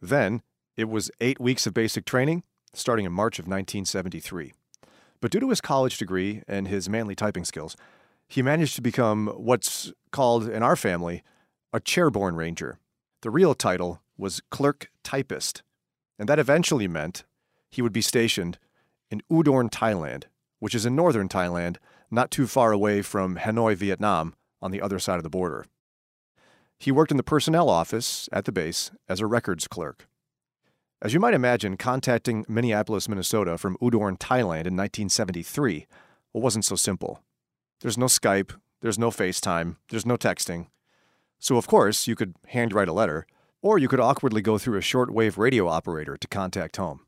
Then, 0.00 0.40
it 0.74 0.88
was 0.88 1.10
eight 1.20 1.38
weeks 1.38 1.66
of 1.66 1.74
basic 1.74 2.06
training, 2.06 2.44
starting 2.72 3.04
in 3.04 3.12
March 3.12 3.38
of 3.38 3.44
1973. 3.44 4.54
But 5.20 5.30
due 5.30 5.40
to 5.40 5.50
his 5.50 5.60
college 5.60 5.98
degree 5.98 6.42
and 6.48 6.66
his 6.66 6.88
manly 6.88 7.14
typing 7.14 7.44
skills, 7.44 7.76
he 8.26 8.40
managed 8.40 8.74
to 8.76 8.80
become 8.80 9.28
what's 9.36 9.92
called 10.12 10.48
in 10.48 10.62
our 10.62 10.76
family 10.76 11.22
a 11.74 11.80
chairborne 11.80 12.36
ranger. 12.36 12.78
The 13.22 13.30
real 13.30 13.54
title 13.54 14.02
was 14.16 14.42
clerk 14.50 14.90
typist, 15.02 15.62
and 16.18 16.28
that 16.28 16.38
eventually 16.38 16.88
meant 16.88 17.24
he 17.70 17.82
would 17.82 17.92
be 17.92 18.00
stationed 18.00 18.58
in 19.10 19.22
Udorn, 19.30 19.70
Thailand, 19.70 20.24
which 20.58 20.74
is 20.74 20.86
in 20.86 20.96
northern 20.96 21.28
Thailand, 21.28 21.76
not 22.10 22.30
too 22.30 22.46
far 22.46 22.72
away 22.72 23.02
from 23.02 23.36
Hanoi, 23.36 23.74
Vietnam, 23.76 24.34
on 24.62 24.70
the 24.70 24.80
other 24.80 24.98
side 24.98 25.16
of 25.16 25.22
the 25.22 25.30
border. 25.30 25.66
He 26.78 26.92
worked 26.92 27.10
in 27.10 27.16
the 27.16 27.22
personnel 27.22 27.68
office 27.68 28.28
at 28.32 28.44
the 28.44 28.52
base 28.52 28.90
as 29.08 29.20
a 29.20 29.26
records 29.26 29.66
clerk. 29.66 30.08
As 31.02 31.12
you 31.12 31.20
might 31.20 31.34
imagine, 31.34 31.76
contacting 31.76 32.44
Minneapolis, 32.48 33.08
Minnesota 33.08 33.58
from 33.58 33.76
Udorn, 33.78 34.18
Thailand 34.18 34.66
in 34.66 34.76
1973 34.76 35.86
well, 36.36 36.42
wasn't 36.42 36.66
so 36.66 36.76
simple. 36.76 37.22
There's 37.80 37.96
no 37.96 38.06
Skype, 38.06 38.52
there's 38.82 38.98
no 38.98 39.10
FaceTime, 39.10 39.76
there's 39.88 40.04
no 40.04 40.18
texting. 40.18 40.66
So, 41.38 41.56
of 41.56 41.66
course, 41.66 42.06
you 42.06 42.16
could 42.16 42.34
handwrite 42.48 42.88
a 42.88 42.92
letter, 42.92 43.26
or 43.62 43.78
you 43.78 43.88
could 43.88 44.00
awkwardly 44.00 44.42
go 44.42 44.58
through 44.58 44.78
a 44.78 44.82
shortwave 44.82 45.36
radio 45.36 45.68
operator 45.68 46.16
to 46.16 46.28
contact 46.28 46.76
home. 46.76 47.00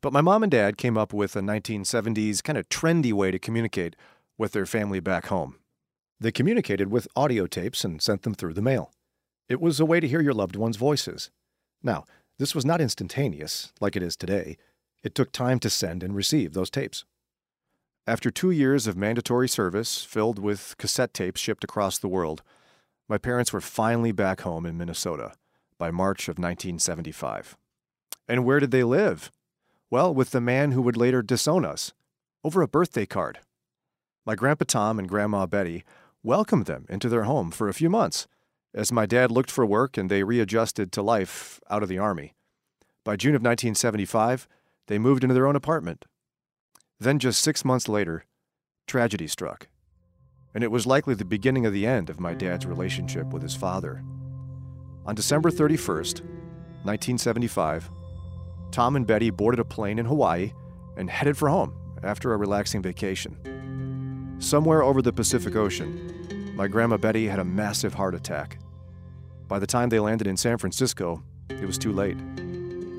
But 0.00 0.12
my 0.12 0.20
mom 0.20 0.42
and 0.42 0.50
dad 0.50 0.76
came 0.76 0.98
up 0.98 1.12
with 1.12 1.36
a 1.36 1.40
1970s 1.40 2.42
kind 2.42 2.58
of 2.58 2.68
trendy 2.68 3.12
way 3.12 3.30
to 3.30 3.38
communicate 3.38 3.96
with 4.36 4.52
their 4.52 4.66
family 4.66 5.00
back 5.00 5.26
home. 5.26 5.56
They 6.18 6.32
communicated 6.32 6.90
with 6.90 7.08
audio 7.16 7.46
tapes 7.46 7.84
and 7.84 8.02
sent 8.02 8.22
them 8.22 8.34
through 8.34 8.54
the 8.54 8.62
mail. 8.62 8.92
It 9.48 9.60
was 9.60 9.80
a 9.80 9.84
way 9.84 10.00
to 10.00 10.08
hear 10.08 10.20
your 10.20 10.34
loved 10.34 10.56
ones' 10.56 10.76
voices. 10.76 11.30
Now, 11.82 12.04
this 12.38 12.54
was 12.54 12.64
not 12.64 12.80
instantaneous, 12.80 13.72
like 13.80 13.96
it 13.96 14.02
is 14.02 14.16
today. 14.16 14.56
It 15.02 15.14
took 15.14 15.32
time 15.32 15.58
to 15.60 15.70
send 15.70 16.02
and 16.02 16.14
receive 16.14 16.52
those 16.52 16.70
tapes. 16.70 17.04
After 18.06 18.30
two 18.30 18.50
years 18.50 18.86
of 18.86 18.96
mandatory 18.96 19.48
service 19.48 20.02
filled 20.02 20.38
with 20.38 20.74
cassette 20.78 21.14
tapes 21.14 21.40
shipped 21.40 21.62
across 21.62 21.98
the 21.98 22.08
world, 22.08 22.42
my 23.08 23.18
parents 23.18 23.52
were 23.52 23.60
finally 23.60 24.12
back 24.12 24.42
home 24.42 24.64
in 24.64 24.78
Minnesota 24.78 25.32
by 25.78 25.90
March 25.90 26.28
of 26.28 26.38
1975. 26.38 27.56
And 28.28 28.44
where 28.44 28.60
did 28.60 28.70
they 28.70 28.84
live? 28.84 29.30
Well, 29.90 30.14
with 30.14 30.30
the 30.30 30.40
man 30.40 30.72
who 30.72 30.82
would 30.82 30.96
later 30.96 31.22
disown 31.22 31.64
us, 31.64 31.92
over 32.44 32.62
a 32.62 32.68
birthday 32.68 33.06
card. 33.06 33.40
My 34.24 34.34
Grandpa 34.34 34.64
Tom 34.66 34.98
and 34.98 35.08
Grandma 35.08 35.46
Betty 35.46 35.84
welcomed 36.22 36.66
them 36.66 36.86
into 36.88 37.08
their 37.08 37.24
home 37.24 37.50
for 37.50 37.68
a 37.68 37.74
few 37.74 37.90
months 37.90 38.26
as 38.74 38.92
my 38.92 39.06
dad 39.06 39.30
looked 39.30 39.50
for 39.50 39.66
work 39.66 39.96
and 39.96 40.10
they 40.10 40.22
readjusted 40.22 40.92
to 40.92 41.02
life 41.02 41.60
out 41.68 41.82
of 41.82 41.88
the 41.88 41.98
Army. 41.98 42.34
By 43.04 43.16
June 43.16 43.34
of 43.34 43.42
1975, 43.42 44.48
they 44.86 44.98
moved 44.98 45.24
into 45.24 45.34
their 45.34 45.46
own 45.46 45.56
apartment. 45.56 46.04
Then, 46.98 47.18
just 47.18 47.42
six 47.42 47.64
months 47.64 47.88
later, 47.88 48.24
tragedy 48.86 49.26
struck. 49.26 49.68
And 50.54 50.62
it 50.62 50.70
was 50.70 50.86
likely 50.86 51.14
the 51.14 51.24
beginning 51.24 51.66
of 51.66 51.72
the 51.72 51.86
end 51.86 52.10
of 52.10 52.20
my 52.20 52.34
dad's 52.34 52.66
relationship 52.66 53.26
with 53.28 53.42
his 53.42 53.56
father. 53.56 54.02
On 55.06 55.14
December 55.14 55.50
31st, 55.50 56.20
1975, 56.84 57.90
Tom 58.70 58.96
and 58.96 59.06
Betty 59.06 59.30
boarded 59.30 59.60
a 59.60 59.64
plane 59.64 59.98
in 59.98 60.06
Hawaii 60.06 60.52
and 60.96 61.10
headed 61.10 61.36
for 61.36 61.48
home 61.48 61.74
after 62.02 62.32
a 62.32 62.36
relaxing 62.36 62.82
vacation. 62.82 64.36
Somewhere 64.38 64.82
over 64.82 65.02
the 65.02 65.12
Pacific 65.12 65.56
Ocean, 65.56 66.52
my 66.54 66.66
grandma 66.68 66.96
Betty 66.96 67.26
had 67.26 67.38
a 67.38 67.44
massive 67.44 67.94
heart 67.94 68.14
attack. 68.14 68.58
By 69.48 69.58
the 69.58 69.66
time 69.66 69.88
they 69.88 70.00
landed 70.00 70.26
in 70.26 70.36
San 70.36 70.58
Francisco, 70.58 71.22
it 71.48 71.64
was 71.64 71.78
too 71.78 71.92
late. 71.92 72.16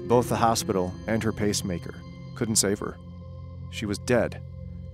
Both 0.07 0.29
the 0.29 0.35
hospital 0.35 0.93
and 1.07 1.23
her 1.23 1.31
pacemaker 1.31 1.95
couldn't 2.35 2.57
save 2.57 2.79
her. 2.79 2.97
She 3.71 3.85
was 3.85 3.97
dead 3.99 4.41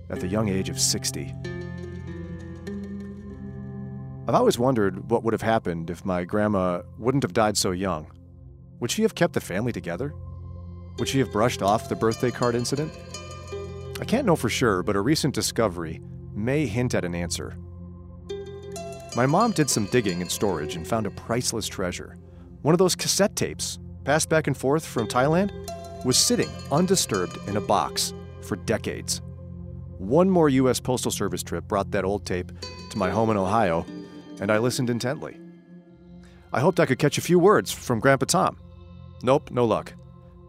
at 0.08 0.20
the 0.20 0.28
young 0.28 0.48
age 0.48 0.68
of 0.68 0.80
60. 0.80 1.34
I've 4.28 4.34
always 4.34 4.58
wondered 4.58 5.10
what 5.10 5.24
would 5.24 5.32
have 5.32 5.42
happened 5.42 5.90
if 5.90 6.04
my 6.04 6.24
grandma 6.24 6.82
wouldn't 6.98 7.24
have 7.24 7.32
died 7.32 7.56
so 7.56 7.70
young. 7.70 8.06
Would 8.78 8.90
she 8.90 9.02
have 9.02 9.14
kept 9.14 9.32
the 9.32 9.40
family 9.40 9.72
together? 9.72 10.14
Would 10.98 11.08
she 11.08 11.18
have 11.18 11.32
brushed 11.32 11.62
off 11.62 11.88
the 11.88 11.96
birthday 11.96 12.30
card 12.30 12.54
incident? 12.54 12.92
I 14.00 14.04
can't 14.04 14.26
know 14.26 14.36
for 14.36 14.48
sure, 14.48 14.82
but 14.82 14.96
a 14.96 15.00
recent 15.00 15.34
discovery 15.34 16.00
may 16.34 16.66
hint 16.66 16.94
at 16.94 17.04
an 17.04 17.14
answer. 17.14 17.56
My 19.16 19.26
mom 19.26 19.52
did 19.52 19.68
some 19.68 19.86
digging 19.86 20.20
in 20.20 20.28
storage 20.28 20.76
and 20.76 20.86
found 20.86 21.06
a 21.06 21.10
priceless 21.10 21.66
treasure. 21.66 22.16
One 22.62 22.74
of 22.74 22.78
those 22.78 22.94
cassette 22.94 23.34
tapes, 23.34 23.78
passed 24.04 24.28
back 24.28 24.46
and 24.46 24.56
forth 24.56 24.84
from 24.84 25.08
Thailand, 25.08 25.50
was 26.04 26.16
sitting 26.16 26.48
undisturbed 26.70 27.38
in 27.48 27.56
a 27.56 27.60
box 27.60 28.14
for 28.42 28.56
decades. 28.56 29.22
One 29.98 30.30
more 30.30 30.48
U.S. 30.48 30.78
Postal 30.80 31.10
Service 31.10 31.42
trip 31.42 31.66
brought 31.66 31.90
that 31.90 32.04
old 32.04 32.24
tape 32.24 32.52
to 32.90 32.98
my 32.98 33.10
home 33.10 33.30
in 33.30 33.36
Ohio, 33.36 33.84
and 34.40 34.50
I 34.50 34.58
listened 34.58 34.90
intently. 34.90 35.38
I 36.52 36.60
hoped 36.60 36.80
I 36.80 36.86
could 36.86 36.98
catch 36.98 37.18
a 37.18 37.22
few 37.22 37.38
words 37.38 37.70
from 37.70 38.00
Grandpa 38.00 38.26
Tom. 38.26 38.56
Nope, 39.22 39.50
no 39.50 39.64
luck. 39.64 39.92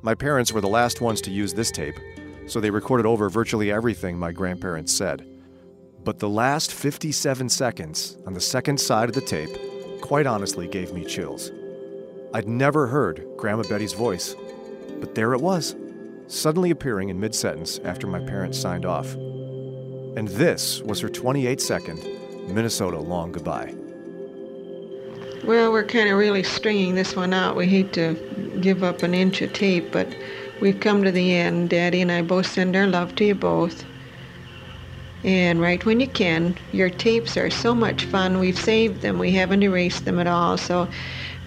My 0.01 0.15
parents 0.15 0.51
were 0.51 0.61
the 0.61 0.67
last 0.67 1.01
ones 1.01 1.21
to 1.21 1.31
use 1.31 1.53
this 1.53 1.69
tape, 1.69 1.99
so 2.47 2.59
they 2.59 2.71
recorded 2.71 3.05
over 3.05 3.29
virtually 3.29 3.71
everything 3.71 4.17
my 4.17 4.31
grandparents 4.31 4.91
said. 4.91 5.27
But 6.03 6.17
the 6.17 6.29
last 6.29 6.73
57 6.73 7.49
seconds 7.49 8.17
on 8.25 8.33
the 8.33 8.41
second 8.41 8.79
side 8.79 9.09
of 9.09 9.15
the 9.15 9.21
tape 9.21 10.01
quite 10.01 10.25
honestly 10.25 10.67
gave 10.67 10.91
me 10.93 11.05
chills. 11.05 11.51
I'd 12.33 12.47
never 12.47 12.87
heard 12.87 13.27
Grandma 13.37 13.63
Betty's 13.69 13.93
voice, 13.93 14.35
but 14.99 15.13
there 15.13 15.33
it 15.33 15.41
was, 15.41 15.75
suddenly 16.27 16.71
appearing 16.71 17.09
in 17.09 17.19
mid 17.19 17.35
sentence 17.35 17.77
after 17.83 18.07
my 18.07 18.19
parents 18.19 18.59
signed 18.59 18.85
off. 18.85 19.13
And 19.13 20.27
this 20.29 20.81
was 20.81 20.99
her 21.01 21.09
28 21.09 21.61
second 21.61 22.03
Minnesota 22.47 22.99
long 22.99 23.31
goodbye. 23.31 23.75
Well, 25.43 25.71
we're 25.71 25.85
kind 25.85 26.07
of 26.07 26.19
really 26.19 26.43
stringing 26.43 26.93
this 26.93 27.15
one 27.15 27.33
out. 27.33 27.55
We 27.55 27.65
hate 27.65 27.93
to 27.93 28.13
give 28.61 28.83
up 28.83 29.01
an 29.01 29.15
inch 29.15 29.41
of 29.41 29.51
tape, 29.53 29.91
but 29.91 30.15
we've 30.61 30.79
come 30.79 31.03
to 31.03 31.11
the 31.11 31.33
end. 31.33 31.71
Daddy 31.71 31.99
and 32.01 32.11
I 32.11 32.21
both 32.21 32.45
send 32.45 32.75
our 32.75 32.85
love 32.85 33.15
to 33.15 33.25
you 33.25 33.33
both. 33.33 33.83
And 35.23 35.59
right 35.59 35.83
when 35.83 35.99
you 35.99 36.07
can, 36.07 36.55
your 36.71 36.91
tapes 36.91 37.37
are 37.37 37.49
so 37.49 37.73
much 37.73 38.05
fun. 38.05 38.37
We've 38.37 38.57
saved 38.57 39.01
them, 39.01 39.17
we 39.17 39.31
haven't 39.31 39.63
erased 39.63 40.05
them 40.05 40.19
at 40.19 40.27
all. 40.27 40.57
So 40.59 40.87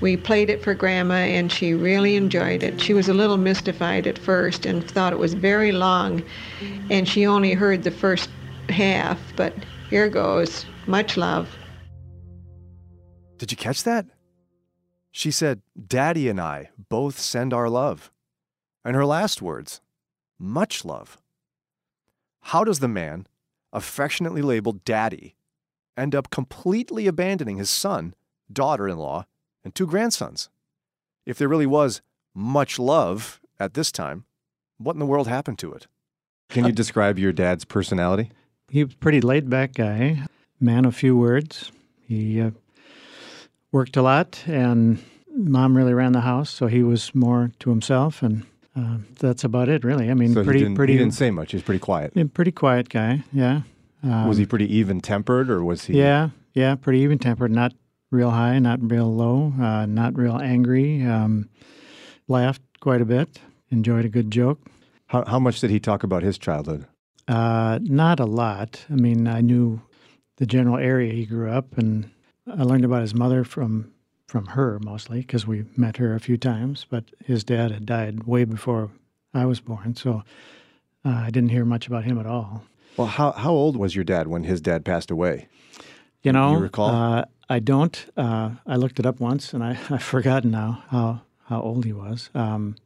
we 0.01 0.17
played 0.17 0.51
it 0.51 0.63
for 0.63 0.75
Grandma, 0.75 1.15
and 1.15 1.51
she 1.51 1.73
really 1.73 2.17
enjoyed 2.17 2.65
it. 2.65 2.81
She 2.81 2.95
was 2.95 3.09
a 3.09 3.15
little 3.15 3.37
mystified 3.37 4.09
at 4.09 4.19
first 4.19 4.67
and 4.67 4.89
thought 4.89 5.13
it 5.13 5.21
was 5.21 5.35
very 5.35 5.71
long, 5.71 6.25
and 6.91 7.09
she 7.09 7.27
only 7.27 7.53
heard 7.53 7.85
the 7.85 7.93
first 7.93 8.29
half, 8.69 9.21
but 9.37 9.55
here 9.89 10.09
goes. 10.09 10.67
Much 10.87 11.17
love. 11.17 11.49
Did 13.45 13.51
you 13.51 13.59
catch 13.59 13.83
that? 13.83 14.07
She 15.11 15.31
said, 15.31 15.61
Daddy 15.87 16.31
and 16.31 16.41
I 16.41 16.71
both 16.89 17.19
send 17.19 17.53
our 17.53 17.69
love. 17.69 18.11
And 18.83 18.97
her 18.97 19.05
last 19.05 19.43
words, 19.43 19.83
much 20.39 20.83
love. 20.83 21.19
How 22.41 22.65
does 22.65 22.79
the 22.79 22.89
man, 22.89 23.27
affectionately 23.71 24.41
labeled 24.41 24.83
Daddy, 24.87 25.35
end 25.95 26.15
up 26.15 26.31
completely 26.31 27.07
abandoning 27.07 27.59
his 27.59 27.69
son, 27.69 28.15
daughter 28.51 28.89
in 28.89 28.97
law, 28.97 29.27
and 29.63 29.75
two 29.75 29.87
grandsons? 29.87 30.49
If 31.27 31.37
there 31.37 31.47
really 31.47 31.67
was 31.67 32.01
much 32.33 32.79
love 32.79 33.43
at 33.61 33.75
this 33.75 33.93
time, 33.93 34.25
what 34.79 34.95
in 34.95 35.01
the 35.01 35.05
world 35.05 35.29
happened 35.29 35.59
to 35.59 35.75
it? 35.75 35.87
Can 36.49 36.65
you 36.65 36.73
describe 36.73 37.19
your 37.19 37.35
dad's 37.35 37.67
personality? 37.67 38.31
He 38.71 38.83
was 38.85 38.95
a 38.95 38.97
pretty 38.97 39.21
laid 39.21 39.51
back 39.51 39.75
guy, 39.75 40.23
man 40.59 40.87
of 40.87 40.97
few 40.97 41.15
words. 41.15 41.71
He 42.09 42.41
uh, 42.41 42.53
worked 43.75 43.97
a 43.97 44.02
lot, 44.02 44.40
and 44.47 45.02
mom 45.37 45.76
really 45.76 45.93
ran 45.93 46.12
the 46.12 46.21
house, 46.21 46.49
so 46.49 46.69
he 46.69 46.85
was 46.85 47.12
more 47.12 47.50
to 47.59 47.71
himself, 47.71 48.23
and 48.23 48.47
uh, 48.76 48.99
that's 49.19 49.43
about 49.43 49.69
it, 49.69 49.83
really. 49.83 50.12
I 50.12 50.14
mean, 50.14 50.33
So 50.33 50.45
pretty, 50.45 50.61
he, 50.61 50.64
didn't, 50.64 50.76
pretty, 50.76 50.93
he 50.93 50.99
didn't 51.00 51.14
say 51.14 51.33
much. 51.33 51.50
He's 51.50 51.62
pretty 51.62 51.81
quiet. 51.81 52.35
pretty 52.35 52.52
quiet 52.52 52.88
guy. 52.88 53.25
Yeah. 53.33 53.62
Um, 54.04 54.28
was 54.28 54.38
he 54.38 54.47
pretty 54.47 54.73
even 54.76 55.00
tempered 55.00 55.50
or 55.50 55.64
was 55.64 55.87
he? 55.87 55.99
Yeah, 55.99 56.28
yeah, 56.52 56.76
pretty 56.76 57.00
even 57.00 57.19
tempered. 57.19 57.50
Not 57.50 57.73
real 58.12 58.31
high, 58.31 58.61
not 58.61 58.78
real 58.81 59.12
low, 59.12 59.52
uh, 59.61 59.87
not 59.87 60.16
real 60.16 60.38
angry. 60.38 61.04
Um, 61.04 61.49
laughed 62.28 62.62
quite 62.81 63.00
a 63.00 63.04
bit. 63.04 63.40
Enjoyed 63.71 64.04
a 64.04 64.09
good 64.09 64.31
joke. 64.31 64.61
How, 65.07 65.25
how 65.25 65.40
much 65.40 65.61
did 65.61 65.71
he 65.71 65.81
talk 65.81 66.04
about 66.04 66.23
his 66.23 66.38
childhood? 66.38 66.87
Uh, 67.26 67.81
not 67.83 68.21
a 68.21 68.25
lot. 68.26 68.85
I 68.88 68.95
mean, 68.95 69.26
I 69.26 69.40
knew 69.40 69.81
the 70.37 70.47
general 70.47 70.76
area 70.76 71.12
he 71.12 71.26
grew 71.26 71.50
up, 71.50 71.76
and 71.76 72.11
I 72.47 72.63
learned 72.63 72.85
about 72.85 73.03
his 73.03 73.15
mother 73.15 73.45
from 73.45 73.93
from 74.27 74.47
her 74.47 74.79
mostly 74.83 75.21
because 75.21 75.47
we 75.47 75.65
met 75.77 75.97
her 75.99 76.15
a 76.15 76.21
few 76.21 76.37
times. 76.37 76.87
But 76.89 77.05
his 77.25 77.45
dad 77.45 77.71
had 77.71 77.87
died 77.87 78.25
way 78.25 78.45
before 78.45 78.91
I 79.33 79.47
was 79.47 79.61
born, 79.61 79.95
so 79.97 80.23
uh, 81.05 81.09
I 81.11 81.31
didn't 81.31 81.51
hear 81.51 81.65
much 81.65 81.87
about 81.87 82.05
him 82.05 82.19
at 82.19 82.27
all. 82.27 82.65
Well, 82.97 83.07
how, 83.09 83.33
how 83.33 83.51
old 83.51 83.77
was 83.77 83.95
your 83.97 84.05
dad 84.05 84.29
when 84.29 84.45
his 84.45 84.61
dad 84.61 84.85
passed 84.85 85.11
away? 85.11 85.49
You 86.23 86.33
know, 86.33 86.55
recall? 86.55 86.89
Uh, 86.91 87.25
I 87.49 87.59
don't. 87.59 88.07
Uh, 88.17 88.51
I 88.67 88.77
looked 88.77 88.99
it 88.99 89.05
up 89.07 89.21
once, 89.21 89.53
and 89.53 89.63
I, 89.63 89.71
I've 89.91 90.03
forgotten 90.03 90.51
now 90.51 90.83
how 90.89 91.23
how 91.47 91.61
old 91.61 91.85
he 91.85 91.93
was. 91.93 92.31
Um, 92.35 92.77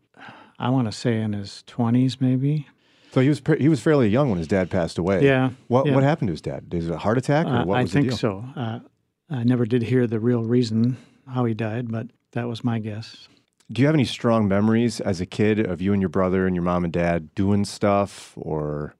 I 0.58 0.70
want 0.70 0.88
to 0.88 0.92
say 0.92 1.20
in 1.20 1.32
his 1.34 1.62
twenties, 1.66 2.20
maybe. 2.20 2.66
So 3.12 3.20
he 3.20 3.28
was 3.28 3.40
he 3.58 3.68
was 3.68 3.80
fairly 3.80 4.08
young 4.08 4.28
when 4.28 4.38
his 4.38 4.48
dad 4.48 4.70
passed 4.70 4.98
away. 4.98 5.24
Yeah, 5.24 5.50
What 5.68 5.86
yeah. 5.86 5.94
what 5.94 6.02
happened 6.04 6.28
to 6.28 6.32
his 6.32 6.40
dad? 6.42 6.64
Is 6.74 6.88
it 6.88 6.92
a 6.92 6.98
heart 6.98 7.16
attack 7.18 7.46
or 7.46 7.50
Uh, 7.50 7.64
what 7.64 7.78
I 7.78 7.82
was 7.82 7.92
think 7.92 8.12
so. 8.12 8.44
I 9.30 9.44
never 9.44 9.66
did 9.66 9.82
hear 9.82 10.06
the 10.06 10.20
real 10.20 10.42
reason 10.44 10.96
how 11.28 11.44
he 11.44 11.54
died, 11.54 11.90
but 11.92 12.08
that 12.32 12.48
was 12.48 12.64
my 12.64 12.78
guess. 12.78 13.28
Do 13.70 13.82
you 13.82 13.86
have 13.86 13.94
any 13.94 14.04
strong 14.06 14.48
memories 14.48 15.00
as 15.00 15.20
a 15.20 15.26
kid 15.26 15.58
of 15.58 15.82
you 15.82 15.92
and 15.92 16.00
your 16.00 16.08
brother 16.08 16.46
and 16.46 16.56
your 16.56 16.62
mom 16.62 16.84
and 16.84 16.92
dad 16.92 17.34
doing 17.34 17.64
stuff 17.66 18.32
or 18.36 18.94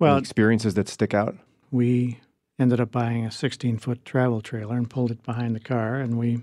Well, 0.00 0.16
experiences 0.16 0.74
that 0.74 0.88
stick 0.88 1.14
out? 1.14 1.36
we 1.70 2.18
ended 2.58 2.80
up 2.80 2.90
buying 2.90 3.24
a 3.24 3.30
16 3.30 3.78
foot 3.78 4.04
travel 4.04 4.40
trailer 4.40 4.76
and 4.76 4.90
pulled 4.90 5.12
it 5.12 5.22
behind 5.22 5.54
the 5.54 5.60
car, 5.60 5.96
and 5.96 6.18
we 6.18 6.42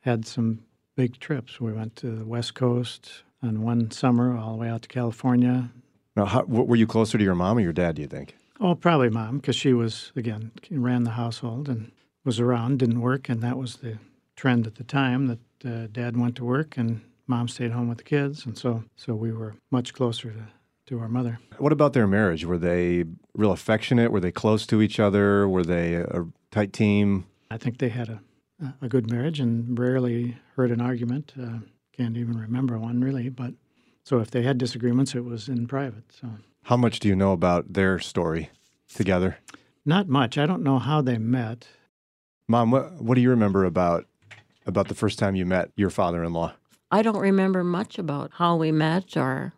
had 0.00 0.26
some 0.26 0.60
big 0.94 1.18
trips. 1.18 1.60
We 1.60 1.72
went 1.72 1.96
to 1.96 2.10
the 2.14 2.24
West 2.26 2.54
Coast 2.54 3.22
on 3.42 3.62
one 3.62 3.90
summer, 3.90 4.36
all 4.36 4.52
the 4.52 4.58
way 4.58 4.68
out 4.68 4.82
to 4.82 4.88
California. 4.88 5.70
Now, 6.14 6.26
how, 6.26 6.42
were 6.44 6.76
you 6.76 6.86
closer 6.86 7.16
to 7.16 7.24
your 7.24 7.34
mom 7.34 7.56
or 7.56 7.60
your 7.60 7.72
dad? 7.72 7.94
Do 7.96 8.02
you 8.02 8.08
think? 8.08 8.34
Oh, 8.60 8.74
probably 8.74 9.08
mom, 9.08 9.38
because 9.38 9.56
she 9.56 9.72
was, 9.72 10.12
again, 10.14 10.50
ran 10.70 11.04
the 11.04 11.12
household 11.12 11.68
and 11.68 11.90
was 12.28 12.38
around, 12.38 12.78
didn't 12.78 13.00
work, 13.00 13.30
and 13.30 13.40
that 13.40 13.56
was 13.56 13.76
the 13.76 13.98
trend 14.36 14.66
at 14.66 14.74
the 14.74 14.84
time 14.84 15.28
that 15.28 15.38
uh, 15.64 15.86
dad 15.90 16.14
went 16.14 16.36
to 16.36 16.44
work 16.44 16.76
and 16.76 17.00
mom 17.26 17.48
stayed 17.48 17.70
home 17.70 17.88
with 17.88 17.96
the 17.96 18.04
kids. 18.04 18.44
And 18.44 18.56
so, 18.56 18.84
so 18.96 19.14
we 19.14 19.32
were 19.32 19.54
much 19.70 19.94
closer 19.94 20.30
to, 20.32 20.46
to 20.88 21.00
our 21.00 21.08
mother. 21.08 21.38
What 21.56 21.72
about 21.72 21.94
their 21.94 22.06
marriage? 22.06 22.44
Were 22.44 22.58
they 22.58 23.04
real 23.32 23.50
affectionate? 23.50 24.12
Were 24.12 24.20
they 24.20 24.30
close 24.30 24.66
to 24.66 24.82
each 24.82 25.00
other? 25.00 25.48
Were 25.48 25.64
they 25.64 25.94
a 25.94 26.26
tight 26.50 26.74
team? 26.74 27.24
I 27.50 27.56
think 27.56 27.78
they 27.78 27.88
had 27.88 28.10
a, 28.10 28.20
a 28.82 28.88
good 28.90 29.10
marriage 29.10 29.40
and 29.40 29.78
rarely 29.78 30.36
heard 30.54 30.70
an 30.70 30.82
argument. 30.82 31.32
Uh, 31.42 31.60
can't 31.96 32.18
even 32.18 32.38
remember 32.38 32.78
one 32.78 33.00
really. 33.00 33.30
But 33.30 33.54
so 34.04 34.20
if 34.20 34.30
they 34.30 34.42
had 34.42 34.58
disagreements, 34.58 35.14
it 35.14 35.24
was 35.24 35.48
in 35.48 35.66
private. 35.66 36.12
So 36.12 36.28
How 36.64 36.76
much 36.76 37.00
do 37.00 37.08
you 37.08 37.16
know 37.16 37.32
about 37.32 37.72
their 37.72 37.98
story 37.98 38.50
together? 38.94 39.38
not 39.86 40.06
much. 40.06 40.36
I 40.36 40.44
don't 40.44 40.62
know 40.62 40.78
how 40.78 41.00
they 41.00 41.16
met. 41.16 41.66
Mom, 42.50 42.70
what, 42.70 42.92
what 42.94 43.14
do 43.14 43.20
you 43.20 43.28
remember 43.30 43.66
about 43.66 44.06
about 44.66 44.88
the 44.88 44.94
first 44.94 45.18
time 45.18 45.36
you 45.36 45.44
met 45.44 45.70
your 45.76 45.90
father-in-law? 45.90 46.52
I 46.90 47.02
don't 47.02 47.18
remember 47.18 47.62
much 47.62 47.98
about 47.98 48.30
how 48.34 48.56
we 48.56 48.72
met 48.72 49.16
or 49.16 49.52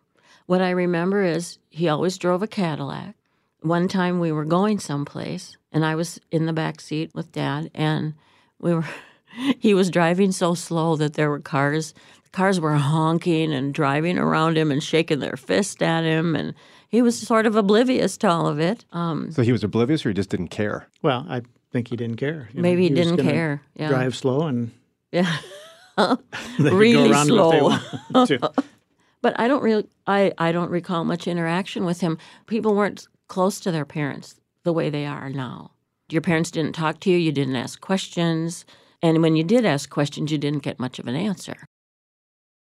what 0.45 0.61
I 0.61 0.71
remember 0.71 1.23
is 1.23 1.57
he 1.69 1.87
always 1.87 2.17
drove 2.17 2.43
a 2.43 2.47
Cadillac. 2.47 3.15
One 3.61 3.87
time 3.87 4.19
we 4.19 4.31
were 4.31 4.45
going 4.45 4.79
someplace 4.79 5.57
and 5.71 5.85
I 5.85 5.95
was 5.95 6.19
in 6.31 6.45
the 6.45 6.53
back 6.53 6.81
seat 6.81 7.11
with 7.13 7.31
dad 7.31 7.71
and 7.73 8.13
we 8.59 8.73
were 8.73 8.85
he 9.59 9.73
was 9.73 9.89
driving 9.89 10.33
so 10.33 10.53
slow 10.53 10.97
that 10.97 11.13
there 11.13 11.29
were 11.29 11.39
cars 11.39 11.93
cars 12.33 12.59
were 12.59 12.75
honking 12.75 13.53
and 13.53 13.73
driving 13.73 14.17
around 14.17 14.57
him 14.57 14.71
and 14.71 14.83
shaking 14.83 15.19
their 15.19 15.37
fist 15.37 15.81
at 15.81 16.03
him 16.03 16.35
and 16.35 16.53
he 16.89 17.01
was 17.01 17.17
sort 17.17 17.45
of 17.45 17.55
oblivious 17.55 18.17
to 18.17 18.29
all 18.29 18.47
of 18.47 18.59
it. 18.59 18.83
Um, 18.91 19.31
So 19.31 19.43
he 19.43 19.53
was 19.53 19.63
oblivious, 19.63 20.05
or 20.05 20.09
he 20.09 20.13
just 20.13 20.29
didn't 20.29 20.49
care. 20.49 20.89
Well, 21.01 21.25
I 21.29 21.43
think 21.71 21.87
he 21.87 21.95
didn't 21.95 22.17
care. 22.17 22.49
you 22.51 22.57
know. 22.57 22.61
Maybe 22.61 22.83
he 22.83 22.89
didn't 22.89 23.17
gonna 23.17 23.31
care, 23.31 23.61
yeah. 23.75 23.89
Drive 23.89 24.15
slow 24.15 24.47
and 24.47 24.71
yeah, 25.11 25.37
they 25.97 26.15
could 26.57 26.73
Really 26.73 27.09
go 27.09 27.11
around 27.11 27.29
if 27.29 28.29
they 28.29 28.37
slow. 28.37 28.53
but 29.21 29.39
I 29.39 29.47
don't 29.47 29.63
really, 29.63 29.87
I, 30.07 30.33
I 30.37 30.51
don't 30.51 30.71
recall 30.71 31.03
much 31.03 31.27
interaction 31.27 31.85
with 31.85 32.01
him. 32.01 32.17
People 32.47 32.75
weren't 32.75 33.07
close 33.27 33.59
to 33.61 33.71
their 33.71 33.85
parents 33.85 34.39
the 34.63 34.73
way 34.73 34.89
they 34.89 35.05
are 35.05 35.29
now. 35.29 35.71
Your 36.09 36.21
parents 36.21 36.51
didn't 36.51 36.73
talk 36.73 36.99
to 37.01 37.09
you. 37.09 37.17
You 37.17 37.31
didn't 37.31 37.55
ask 37.55 37.79
questions, 37.79 38.65
and 39.01 39.21
when 39.21 39.35
you 39.35 39.43
did 39.43 39.65
ask 39.65 39.89
questions, 39.89 40.31
you 40.31 40.37
didn't 40.37 40.63
get 40.63 40.79
much 40.79 40.99
of 40.99 41.07
an 41.07 41.15
answer. 41.15 41.55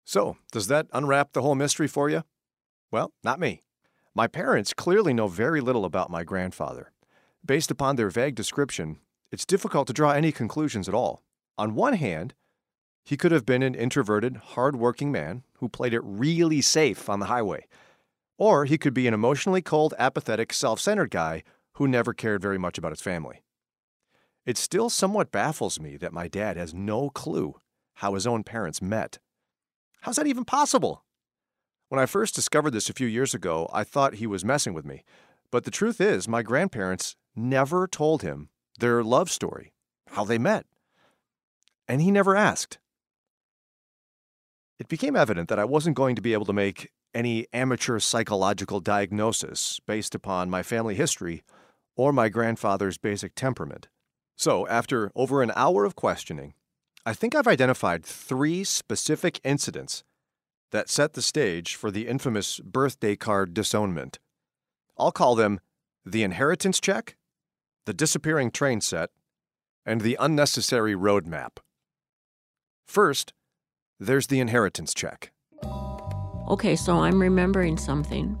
So, 0.04 0.36
does 0.52 0.68
that 0.68 0.86
unwrap 0.92 1.32
the 1.32 1.42
whole 1.42 1.54
mystery 1.56 1.88
for 1.88 2.08
you? 2.08 2.22
Well, 2.92 3.12
not 3.24 3.40
me. 3.40 3.62
My 4.14 4.26
parents 4.26 4.72
clearly 4.72 5.12
know 5.12 5.26
very 5.26 5.60
little 5.60 5.84
about 5.84 6.10
my 6.10 6.24
grandfather. 6.24 6.92
Based 7.46 7.70
upon 7.70 7.94
their 7.94 8.10
vague 8.10 8.34
description, 8.34 8.98
it's 9.30 9.44
difficult 9.44 9.86
to 9.86 9.92
draw 9.92 10.10
any 10.10 10.32
conclusions 10.32 10.88
at 10.88 10.94
all. 10.94 11.22
On 11.56 11.76
one 11.76 11.92
hand, 11.92 12.34
he 13.04 13.16
could 13.16 13.30
have 13.30 13.46
been 13.46 13.62
an 13.62 13.76
introverted, 13.76 14.36
hard-working 14.36 15.12
man 15.12 15.44
who 15.58 15.68
played 15.68 15.94
it 15.94 16.00
really 16.02 16.60
safe 16.60 17.08
on 17.08 17.20
the 17.20 17.26
highway. 17.26 17.66
Or 18.36 18.64
he 18.64 18.76
could 18.76 18.94
be 18.94 19.06
an 19.06 19.14
emotionally 19.14 19.62
cold, 19.62 19.94
apathetic, 19.96 20.52
self-centered 20.52 21.10
guy 21.10 21.44
who 21.74 21.86
never 21.86 22.12
cared 22.12 22.42
very 22.42 22.58
much 22.58 22.78
about 22.78 22.90
his 22.90 23.00
family. 23.00 23.44
It 24.44 24.58
still 24.58 24.90
somewhat 24.90 25.30
baffles 25.30 25.78
me 25.78 25.96
that 25.98 26.12
my 26.12 26.26
dad 26.26 26.56
has 26.56 26.74
no 26.74 27.10
clue 27.10 27.60
how 27.94 28.14
his 28.14 28.26
own 28.26 28.42
parents 28.42 28.82
met. 28.82 29.20
How's 30.00 30.16
that 30.16 30.26
even 30.26 30.44
possible? 30.44 31.04
When 31.90 32.00
I 32.00 32.06
first 32.06 32.34
discovered 32.34 32.72
this 32.72 32.90
a 32.90 32.94
few 32.94 33.06
years 33.06 33.34
ago, 33.34 33.70
I 33.72 33.84
thought 33.84 34.14
he 34.14 34.26
was 34.26 34.44
messing 34.44 34.74
with 34.74 34.84
me. 34.84 35.04
But 35.52 35.62
the 35.62 35.70
truth 35.70 36.00
is, 36.00 36.26
my 36.26 36.42
grandparents 36.42 37.14
never 37.36 37.86
told 37.86 38.22
him 38.22 38.48
their 38.78 39.04
love 39.04 39.30
story, 39.30 39.72
how 40.10 40.24
they 40.24 40.38
met. 40.38 40.66
And 41.86 42.00
he 42.00 42.10
never 42.10 42.34
asked. 42.34 42.78
It 44.78 44.88
became 44.88 45.16
evident 45.16 45.48
that 45.48 45.58
I 45.58 45.64
wasn't 45.64 45.96
going 45.96 46.16
to 46.16 46.22
be 46.22 46.32
able 46.32 46.46
to 46.46 46.52
make 46.52 46.90
any 47.14 47.46
amateur 47.52 47.98
psychological 47.98 48.80
diagnosis 48.80 49.80
based 49.86 50.14
upon 50.14 50.50
my 50.50 50.62
family 50.62 50.94
history 50.94 51.42
or 51.96 52.12
my 52.12 52.28
grandfather's 52.28 52.98
basic 52.98 53.34
temperament. 53.34 53.88
So, 54.36 54.66
after 54.68 55.10
over 55.14 55.42
an 55.42 55.52
hour 55.56 55.86
of 55.86 55.96
questioning, 55.96 56.52
I 57.06 57.14
think 57.14 57.34
I've 57.34 57.46
identified 57.46 58.04
three 58.04 58.64
specific 58.64 59.40
incidents 59.44 60.04
that 60.72 60.90
set 60.90 61.14
the 61.14 61.22
stage 61.22 61.74
for 61.74 61.90
the 61.90 62.06
infamous 62.06 62.60
birthday 62.60 63.16
card 63.16 63.54
disownment. 63.54 64.18
I'll 64.98 65.12
call 65.12 65.34
them 65.34 65.60
the 66.04 66.22
inheritance 66.22 66.80
check, 66.80 67.16
the 67.86 67.94
disappearing 67.94 68.50
train 68.50 68.80
set, 68.80 69.10
and 69.86 70.00
the 70.00 70.16
unnecessary 70.20 70.94
roadmap. 70.94 71.58
First, 72.84 73.32
there's 73.98 74.26
the 74.26 74.40
inheritance 74.40 74.92
check. 74.92 75.32
Okay, 76.48 76.76
so 76.76 76.98
I'm 76.98 77.20
remembering 77.20 77.78
something. 77.78 78.36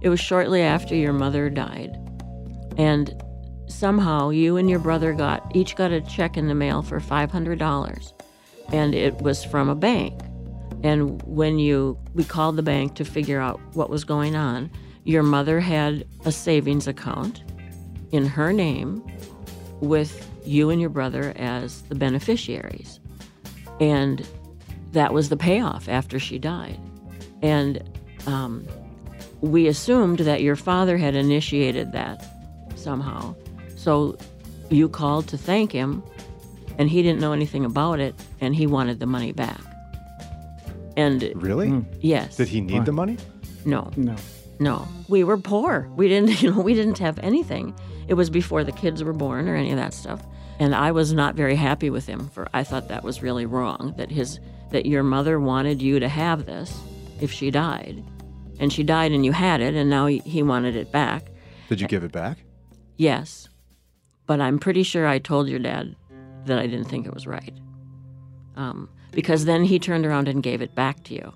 It 0.00 0.08
was 0.08 0.20
shortly 0.20 0.62
after 0.62 0.94
your 0.94 1.12
mother 1.12 1.50
died. 1.50 1.96
And 2.76 3.20
somehow 3.68 4.30
you 4.30 4.56
and 4.56 4.70
your 4.70 4.78
brother 4.78 5.12
got 5.12 5.54
each 5.54 5.76
got 5.76 5.90
a 5.90 6.00
check 6.00 6.36
in 6.36 6.48
the 6.48 6.54
mail 6.54 6.82
for 6.82 7.00
$500. 7.00 8.12
And 8.72 8.94
it 8.94 9.16
was 9.18 9.44
from 9.44 9.68
a 9.68 9.74
bank. 9.74 10.20
And 10.82 11.22
when 11.22 11.58
you 11.58 11.98
we 12.12 12.24
called 12.24 12.56
the 12.56 12.62
bank 12.62 12.94
to 12.96 13.04
figure 13.04 13.40
out 13.40 13.60
what 13.74 13.90
was 13.90 14.04
going 14.04 14.36
on, 14.36 14.70
your 15.04 15.22
mother 15.22 15.60
had 15.60 16.06
a 16.24 16.32
savings 16.32 16.86
account 16.86 17.42
in 18.14 18.26
her 18.26 18.52
name 18.52 19.02
with 19.80 20.30
you 20.46 20.70
and 20.70 20.80
your 20.80 20.90
brother 20.90 21.32
as 21.36 21.82
the 21.82 21.94
beneficiaries. 21.96 23.00
And 23.80 24.24
that 24.92 25.12
was 25.12 25.28
the 25.30 25.36
payoff 25.36 25.88
after 25.88 26.18
she 26.20 26.38
died. 26.38 26.78
And 27.42 27.82
um, 28.26 28.66
we 29.40 29.66
assumed 29.66 30.20
that 30.20 30.42
your 30.42 30.54
father 30.54 30.96
had 30.96 31.16
initiated 31.16 31.90
that 31.92 32.24
somehow. 32.76 33.34
So 33.74 34.16
you 34.70 34.88
called 34.88 35.26
to 35.28 35.36
thank 35.36 35.72
him, 35.72 36.02
and 36.78 36.88
he 36.88 37.02
didn't 37.02 37.20
know 37.20 37.32
anything 37.32 37.64
about 37.64 37.98
it, 37.98 38.14
and 38.40 38.54
he 38.54 38.66
wanted 38.68 39.00
the 39.00 39.06
money 39.06 39.32
back. 39.32 39.60
And 40.96 41.32
Really? 41.34 41.84
yes, 42.00 42.36
Did 42.36 42.48
he 42.48 42.60
need 42.60 42.84
the 42.84 42.92
money? 42.92 43.16
no, 43.64 43.90
No. 43.96 44.14
no, 44.60 44.86
we 45.08 45.24
were 45.24 45.36
poor. 45.36 45.90
We 45.96 46.06
didn't, 46.08 46.40
you 46.42 46.52
know, 46.52 46.60
we 46.60 46.74
didn't 46.74 46.98
have 46.98 47.18
anything. 47.18 47.74
It 48.08 48.14
was 48.14 48.30
before 48.30 48.64
the 48.64 48.72
kids 48.72 49.02
were 49.02 49.12
born 49.12 49.48
or 49.48 49.56
any 49.56 49.70
of 49.70 49.76
that 49.76 49.94
stuff. 49.94 50.24
And 50.58 50.74
I 50.74 50.92
was 50.92 51.12
not 51.12 51.34
very 51.34 51.56
happy 51.56 51.90
with 51.90 52.06
him 52.06 52.28
for 52.28 52.48
I 52.54 52.62
thought 52.62 52.88
that 52.88 53.02
was 53.04 53.22
really 53.22 53.46
wrong 53.46 53.94
that 53.96 54.10
his 54.10 54.38
that 54.70 54.86
your 54.86 55.02
mother 55.02 55.38
wanted 55.38 55.80
you 55.82 56.00
to 56.00 56.08
have 56.08 56.46
this 56.46 56.80
if 57.20 57.32
she 57.32 57.50
died. 57.50 58.02
And 58.60 58.72
she 58.72 58.82
died 58.82 59.12
and 59.12 59.24
you 59.24 59.32
had 59.32 59.60
it 59.60 59.74
and 59.74 59.90
now 59.90 60.06
he, 60.06 60.18
he 60.18 60.42
wanted 60.42 60.76
it 60.76 60.92
back. 60.92 61.30
Did 61.68 61.80
you 61.80 61.88
give 61.88 62.04
it 62.04 62.12
back? 62.12 62.38
Yes. 62.96 63.48
But 64.26 64.40
I'm 64.40 64.58
pretty 64.58 64.82
sure 64.82 65.06
I 65.06 65.18
told 65.18 65.48
your 65.48 65.58
dad 65.58 65.96
that 66.46 66.58
I 66.58 66.66
didn't 66.66 66.88
think 66.88 67.06
it 67.06 67.14
was 67.14 67.26
right. 67.26 67.54
Um, 68.56 68.88
because 69.10 69.44
then 69.44 69.64
he 69.64 69.78
turned 69.78 70.06
around 70.06 70.28
and 70.28 70.42
gave 70.42 70.62
it 70.62 70.74
back 70.74 71.02
to 71.04 71.14
you. 71.14 71.32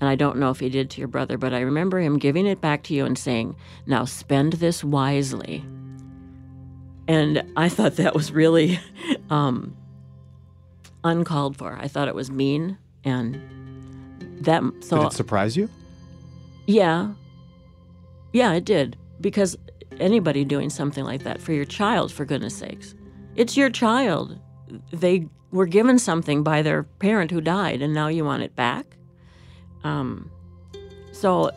And 0.00 0.08
I 0.08 0.16
don't 0.16 0.38
know 0.38 0.50
if 0.50 0.60
he 0.60 0.68
did 0.68 0.90
to 0.90 0.98
your 1.00 1.08
brother, 1.08 1.38
but 1.38 1.54
I 1.54 1.60
remember 1.60 2.00
him 2.00 2.18
giving 2.18 2.46
it 2.46 2.60
back 2.60 2.82
to 2.84 2.94
you 2.94 3.04
and 3.04 3.16
saying, 3.16 3.56
Now 3.86 4.04
spend 4.04 4.54
this 4.54 4.84
wisely. 4.84 5.64
And 7.06 7.42
I 7.56 7.68
thought 7.68 7.96
that 7.96 8.14
was 8.14 8.32
really 8.32 8.80
um, 9.30 9.76
uncalled 11.02 11.56
for. 11.56 11.76
I 11.80 11.88
thought 11.88 12.08
it 12.08 12.14
was 12.14 12.30
mean. 12.30 12.78
And 13.04 13.40
that, 14.40 14.62
so. 14.80 14.98
Did 14.98 15.06
it 15.06 15.12
surprise 15.12 15.56
you? 15.56 15.68
Yeah. 16.66 17.12
Yeah, 18.32 18.52
it 18.52 18.64
did. 18.64 18.96
Because 19.20 19.56
anybody 20.00 20.44
doing 20.44 20.70
something 20.70 21.04
like 21.04 21.22
that 21.24 21.40
for 21.40 21.52
your 21.52 21.64
child, 21.64 22.12
for 22.12 22.24
goodness 22.24 22.56
sakes, 22.56 22.94
it's 23.36 23.56
your 23.56 23.70
child. 23.70 24.38
They 24.92 25.28
were 25.50 25.66
given 25.66 25.98
something 25.98 26.42
by 26.42 26.62
their 26.62 26.82
parent 26.82 27.30
who 27.30 27.40
died, 27.40 27.80
and 27.82 27.94
now 27.94 28.08
you 28.08 28.24
want 28.24 28.42
it 28.42 28.56
back. 28.56 28.96
Um, 29.84 30.30
so 31.12 31.50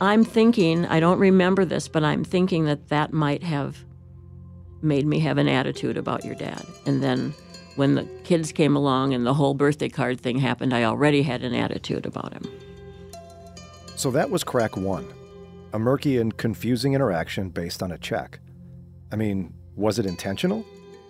I'm 0.00 0.24
thinking, 0.24 0.84
I 0.86 1.00
don't 1.00 1.18
remember 1.18 1.64
this, 1.64 1.88
but 1.88 2.04
I'm 2.04 2.24
thinking 2.24 2.66
that 2.66 2.88
that 2.88 3.12
might 3.12 3.42
have 3.42 3.82
made 4.84 5.06
me 5.06 5.18
have 5.20 5.38
an 5.38 5.48
attitude 5.48 5.96
about 5.96 6.24
your 6.24 6.34
dad. 6.34 6.64
And 6.86 7.02
then 7.02 7.34
when 7.76 7.94
the 7.94 8.04
kids 8.24 8.52
came 8.52 8.76
along 8.76 9.14
and 9.14 9.26
the 9.26 9.34
whole 9.34 9.54
birthday 9.54 9.88
card 9.88 10.20
thing 10.20 10.38
happened, 10.38 10.72
I 10.72 10.84
already 10.84 11.22
had 11.22 11.42
an 11.42 11.54
attitude 11.54 12.06
about 12.06 12.32
him. 12.32 12.50
So 13.96 14.10
that 14.10 14.30
was 14.30 14.44
crack 14.44 14.76
one 14.76 15.08
a 15.72 15.78
murky 15.78 16.18
and 16.18 16.36
confusing 16.36 16.94
interaction 16.94 17.48
based 17.48 17.82
on 17.82 17.90
a 17.90 17.98
check. 17.98 18.38
I 19.10 19.16
mean, 19.16 19.52
was 19.74 19.98
it 19.98 20.06
intentional? 20.06 20.64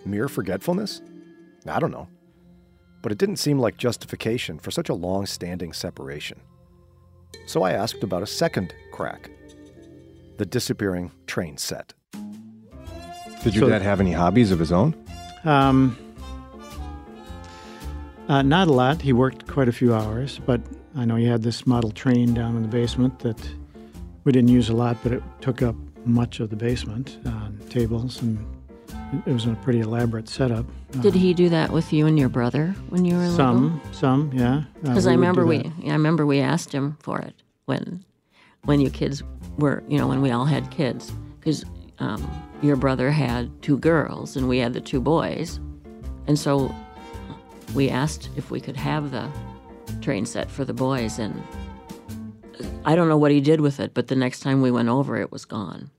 Mere 0.07 0.27
forgetfulness? 0.27 1.03
I 1.67 1.79
don't 1.79 1.91
know. 1.91 2.09
But 3.03 3.13
it 3.13 3.19
didn't 3.19 3.37
seem 3.37 3.59
like 3.59 3.77
justification 3.77 4.59
for 4.59 4.71
such 4.71 4.89
a 4.89 4.95
long 4.95 5.27
standing 5.27 5.75
separation. 5.75 6.41
So 7.47 7.63
I 7.63 7.73
asked 7.73 8.03
about 8.03 8.23
a 8.23 8.27
second 8.27 8.75
crack 8.91 9.31
the 10.39 10.47
disappearing 10.47 11.13
train 11.27 11.59
set. 11.59 11.93
Did 13.45 13.55
your 13.55 13.65
So- 13.67 13.69
dad 13.69 13.83
have 13.83 14.01
any 14.01 14.13
hobbies 14.13 14.51
of 14.51 14.59
his 14.59 14.73
own? 14.73 14.95
Um, 15.45 15.97
uh, 18.29 18.43
not 18.43 18.69
a 18.69 18.73
lot. 18.73 19.03
He 19.03 19.13
worked 19.13 19.47
quite 19.47 19.69
a 19.69 19.73
few 19.73 19.95
hours, 19.95 20.41
but 20.47 20.61
I 20.97 21.05
know 21.05 21.17
he 21.17 21.27
had 21.27 21.43
this 21.43 21.67
model 21.67 21.91
train 21.91 22.33
down 22.35 22.57
in 22.57 22.63
the 22.63 22.69
basement 22.69 23.19
that 23.21 23.37
we 24.25 24.33
didn't 24.33 24.49
use 24.49 24.69
a 24.71 24.75
lot, 24.75 24.97
but 25.03 25.13
it 25.13 25.23
took 25.41 25.61
up 25.63 25.77
much 26.07 26.41
of 26.41 26.51
the 26.51 26.57
basement, 26.57 27.19
uh, 27.27 27.49
tables, 27.69 28.23
and 28.23 28.39
it- 29.13 29.23
it 29.31 29.33
was 29.33 29.45
a 29.47 29.55
pretty 29.63 29.81
elaborate 29.81 30.29
setup. 30.29 30.65
Did 31.01 31.15
he 31.15 31.35
do 31.35 31.49
that 31.51 31.71
with 31.73 31.93
you 31.93 32.07
and 32.07 32.19
your 32.19 32.29
brother 32.31 32.75
when 32.89 33.05
you 33.05 33.15
were 33.15 33.21
little? 33.23 33.37
Some, 33.37 33.81
some, 33.93 34.31
yeah. 34.33 34.57
Uh, 34.57 34.63
Because 34.89 35.05
we 35.07 35.13
I 35.13 35.15
remember 35.15 35.45
we. 35.45 35.71
I 35.87 35.93
remember 35.93 36.25
we 36.25 36.41
asked 36.41 36.73
him 36.73 36.97
for 37.01 37.19
it 37.21 37.35
when, 37.67 38.01
when 38.65 38.81
you 38.81 38.89
kids 38.91 39.23
were, 39.59 39.83
you 39.89 39.99
know, 39.99 40.09
when 40.09 40.23
we 40.23 40.31
all 40.31 40.47
had 40.47 40.71
kids. 40.71 41.13
Because 41.41 41.65
um, 41.99 42.23
your 42.65 42.77
brother 42.77 43.11
had 43.11 43.51
two 43.63 43.79
girls 43.79 44.37
and 44.37 44.49
we 44.49 44.59
had 44.59 44.73
the 44.73 44.81
two 44.81 45.01
boys, 45.01 45.61
and 46.27 46.39
so 46.39 46.75
we 47.75 47.91
asked 47.91 48.31
if 48.37 48.51
we 48.51 48.61
could 48.61 48.77
have 48.77 49.11
the 49.11 49.29
train 50.01 50.25
set 50.25 50.51
for 50.51 50.65
the 50.65 50.73
boys. 50.73 51.19
And 51.19 51.43
I 52.85 52.95
don't 52.97 53.09
know 53.09 53.19
what 53.19 53.31
he 53.31 53.41
did 53.41 53.61
with 53.61 53.81
it, 53.81 53.93
but 53.95 54.09
the 54.09 54.17
next 54.17 54.41
time 54.41 54.63
we 54.63 54.71
went 54.71 54.89
over, 54.89 55.17
it 55.17 55.31
was 55.31 55.45
gone. 55.45 55.91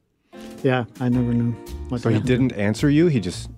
Yeah, 0.64 0.86
I 1.00 1.10
never 1.10 1.34
knew 1.34 1.52
what. 1.90 2.02
So 2.02 2.10
he 2.10 2.16
happened. 2.16 2.28
didn't 2.28 2.52
answer 2.54 2.90
you. 2.90 3.08
He 3.08 3.20
just 3.20 3.50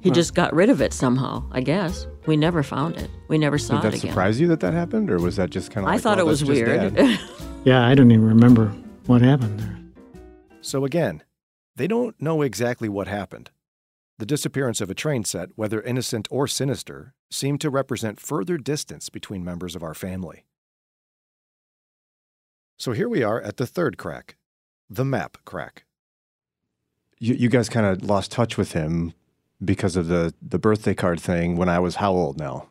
He 0.00 0.10
just 0.10 0.34
got 0.34 0.54
rid 0.54 0.70
of 0.70 0.80
it 0.80 0.92
somehow. 0.92 1.42
I 1.50 1.60
guess 1.60 2.06
we 2.26 2.36
never 2.36 2.62
found 2.62 2.96
it. 2.96 3.10
We 3.26 3.38
never 3.38 3.58
saw 3.58 3.78
it. 3.78 3.82
did 3.82 3.90
that 3.90 3.94
it 3.94 3.98
again. 3.98 4.10
surprise 4.12 4.40
you 4.40 4.46
that 4.48 4.60
that 4.60 4.72
happened, 4.72 5.10
or 5.10 5.18
was 5.18 5.34
that 5.36 5.50
just 5.50 5.72
kind 5.72 5.84
of? 5.84 5.88
I 5.88 5.94
like, 5.94 6.02
thought 6.02 6.18
well, 6.18 6.26
it 6.26 6.28
was 6.28 6.44
weird. 6.44 6.96
yeah, 7.64 7.84
I 7.84 7.96
don't 7.96 8.12
even 8.12 8.24
remember 8.24 8.72
what 9.06 9.22
happened 9.22 9.58
there. 9.58 9.74
So 10.60 10.84
again, 10.84 11.22
they 11.76 11.86
don't 11.86 12.20
know 12.20 12.42
exactly 12.42 12.88
what 12.88 13.08
happened. 13.08 13.50
The 14.18 14.26
disappearance 14.26 14.80
of 14.80 14.90
a 14.90 14.94
train 14.94 15.24
set, 15.24 15.50
whether 15.56 15.82
innocent 15.82 16.28
or 16.30 16.46
sinister, 16.46 17.14
seemed 17.30 17.60
to 17.62 17.70
represent 17.70 18.20
further 18.20 18.56
distance 18.56 19.08
between 19.08 19.44
members 19.44 19.74
of 19.74 19.82
our 19.82 19.94
family. 19.94 20.44
So 22.76 22.92
here 22.92 23.08
we 23.08 23.22
are 23.22 23.40
at 23.40 23.56
the 23.56 23.66
third 23.66 23.98
crack, 23.98 24.36
the 24.88 25.04
map 25.04 25.38
crack. 25.44 25.84
You, 27.18 27.34
you 27.34 27.48
guys 27.48 27.68
kind 27.68 27.86
of 27.86 28.04
lost 28.04 28.30
touch 28.30 28.56
with 28.56 28.72
him 28.72 29.14
because 29.64 29.96
of 29.96 30.08
the, 30.08 30.34
the 30.42 30.58
birthday 30.58 30.94
card 30.94 31.20
thing 31.20 31.56
when 31.56 31.68
I 31.68 31.78
was 31.78 31.96
how 31.96 32.12
old 32.12 32.38
now? 32.38 32.68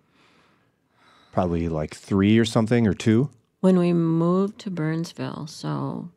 Probably 1.31 1.67
like 1.67 1.95
three 1.95 2.37
or 2.37 2.45
something 2.45 2.87
or 2.87 2.93
two. 2.93 3.29
When 3.59 3.79
we 3.79 3.93
moved 3.93 4.59
to 4.59 4.69
Burnsville, 4.69 5.47
so 5.47 6.09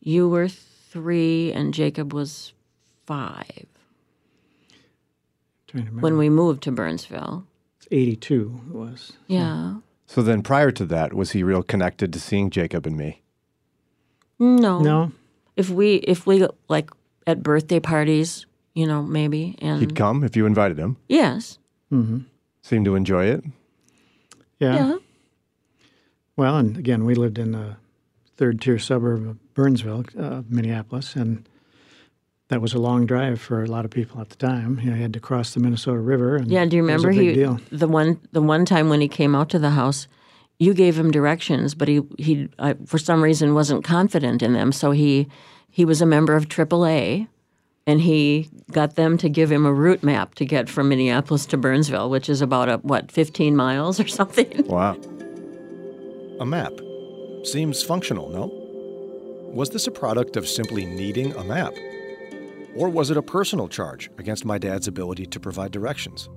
you 0.00 0.28
were 0.28 0.48
three 0.96 1.52
and 1.52 1.74
Jacob 1.74 2.14
was 2.14 2.54
five 3.04 3.66
Trying 5.66 5.84
to 5.84 5.90
remember. 5.90 6.00
when 6.00 6.16
we 6.16 6.30
moved 6.30 6.62
to 6.62 6.72
Burnsville. 6.72 7.44
82 7.90 8.60
it 8.70 8.74
was. 8.74 9.12
Yeah. 9.26 9.74
So 10.06 10.22
then 10.22 10.42
prior 10.42 10.70
to 10.70 10.86
that, 10.86 11.12
was 11.12 11.32
he 11.32 11.42
real 11.42 11.62
connected 11.62 12.12
to 12.14 12.18
seeing 12.20 12.48
Jacob 12.48 12.86
and 12.86 12.96
me? 12.96 13.20
No. 14.38 14.80
No, 14.80 15.12
If 15.56 15.68
we 15.70 15.96
if 15.96 16.26
we 16.26 16.46
like 16.68 16.90
at 17.26 17.42
birthday 17.42 17.80
parties, 17.80 18.46
you 18.74 18.86
know, 18.86 19.02
maybe 19.02 19.54
and 19.60 19.80
He'd 19.80 19.94
come 19.96 20.24
if 20.24 20.34
you 20.36 20.46
invited 20.46 20.78
him. 20.78 20.96
yes. 21.08 21.58
Mm-hmm. 21.92 22.20
Seemed 22.62 22.84
to 22.86 22.94
enjoy 22.96 23.26
it. 23.26 23.44
yeah. 24.58 24.74
Yeah. 24.74 24.96
Well, 26.36 26.56
and 26.58 26.76
again, 26.78 27.04
we 27.04 27.14
lived 27.14 27.38
in 27.38 27.54
a 27.54 27.76
third 28.36 28.60
tier 28.62 28.78
suburb 28.78 29.26
of 29.28 29.38
Burnsville, 29.56 30.04
uh, 30.18 30.42
Minneapolis, 30.48 31.16
and 31.16 31.48
that 32.48 32.60
was 32.60 32.74
a 32.74 32.78
long 32.78 33.06
drive 33.06 33.40
for 33.40 33.64
a 33.64 33.66
lot 33.66 33.84
of 33.84 33.90
people 33.90 34.20
at 34.20 34.28
the 34.28 34.36
time. 34.36 34.78
You 34.80 34.90
know, 34.90 34.96
you 34.96 35.02
had 35.02 35.14
to 35.14 35.20
cross 35.20 35.54
the 35.54 35.60
Minnesota 35.60 35.98
River. 35.98 36.36
And 36.36 36.48
Yeah, 36.48 36.64
do 36.66 36.76
you 36.76 36.86
it 36.86 36.92
was 36.92 37.02
a 37.04 37.08
remember 37.08 37.22
he 37.22 37.34
deal. 37.34 37.58
the 37.72 37.88
one 37.88 38.20
the 38.32 38.42
one 38.42 38.64
time 38.64 38.88
when 38.90 39.00
he 39.00 39.08
came 39.08 39.34
out 39.34 39.48
to 39.50 39.58
the 39.58 39.70
house, 39.70 40.06
you 40.58 40.74
gave 40.74 40.96
him 40.98 41.10
directions, 41.10 41.74
but 41.74 41.88
he 41.88 42.02
he 42.18 42.48
uh, 42.60 42.74
for 42.86 42.98
some 42.98 43.22
reason 43.24 43.54
wasn't 43.54 43.82
confident 43.82 44.42
in 44.42 44.52
them, 44.52 44.70
so 44.72 44.90
he 44.92 45.26
he 45.70 45.84
was 45.84 46.00
a 46.00 46.06
member 46.06 46.36
of 46.36 46.48
AAA, 46.48 47.26
and 47.86 48.02
he 48.02 48.48
got 48.72 48.94
them 48.96 49.16
to 49.18 49.28
give 49.28 49.50
him 49.50 49.64
a 49.66 49.72
route 49.72 50.02
map 50.02 50.34
to 50.36 50.44
get 50.44 50.68
from 50.68 50.88
Minneapolis 50.90 51.46
to 51.46 51.56
Burnsville, 51.56 52.10
which 52.10 52.28
is 52.28 52.42
about 52.42 52.68
a 52.68 52.76
what 52.78 53.10
fifteen 53.10 53.56
miles 53.56 53.98
or 53.98 54.06
something. 54.20 54.66
Wow. 54.66 54.96
A 56.40 56.44
map. 56.46 56.72
Seems 57.44 57.82
functional, 57.82 58.28
no? 58.28 58.55
Was 59.56 59.70
this 59.70 59.86
a 59.86 59.90
product 59.90 60.36
of 60.36 60.46
simply 60.46 60.84
needing 60.84 61.34
a 61.34 61.42
map? 61.42 61.74
Or 62.74 62.90
was 62.90 63.10
it 63.10 63.16
a 63.16 63.22
personal 63.22 63.68
charge 63.68 64.10
against 64.18 64.44
my 64.44 64.58
dad's 64.58 64.86
ability 64.86 65.24
to 65.24 65.40
provide 65.40 65.72
directions? 65.72 66.28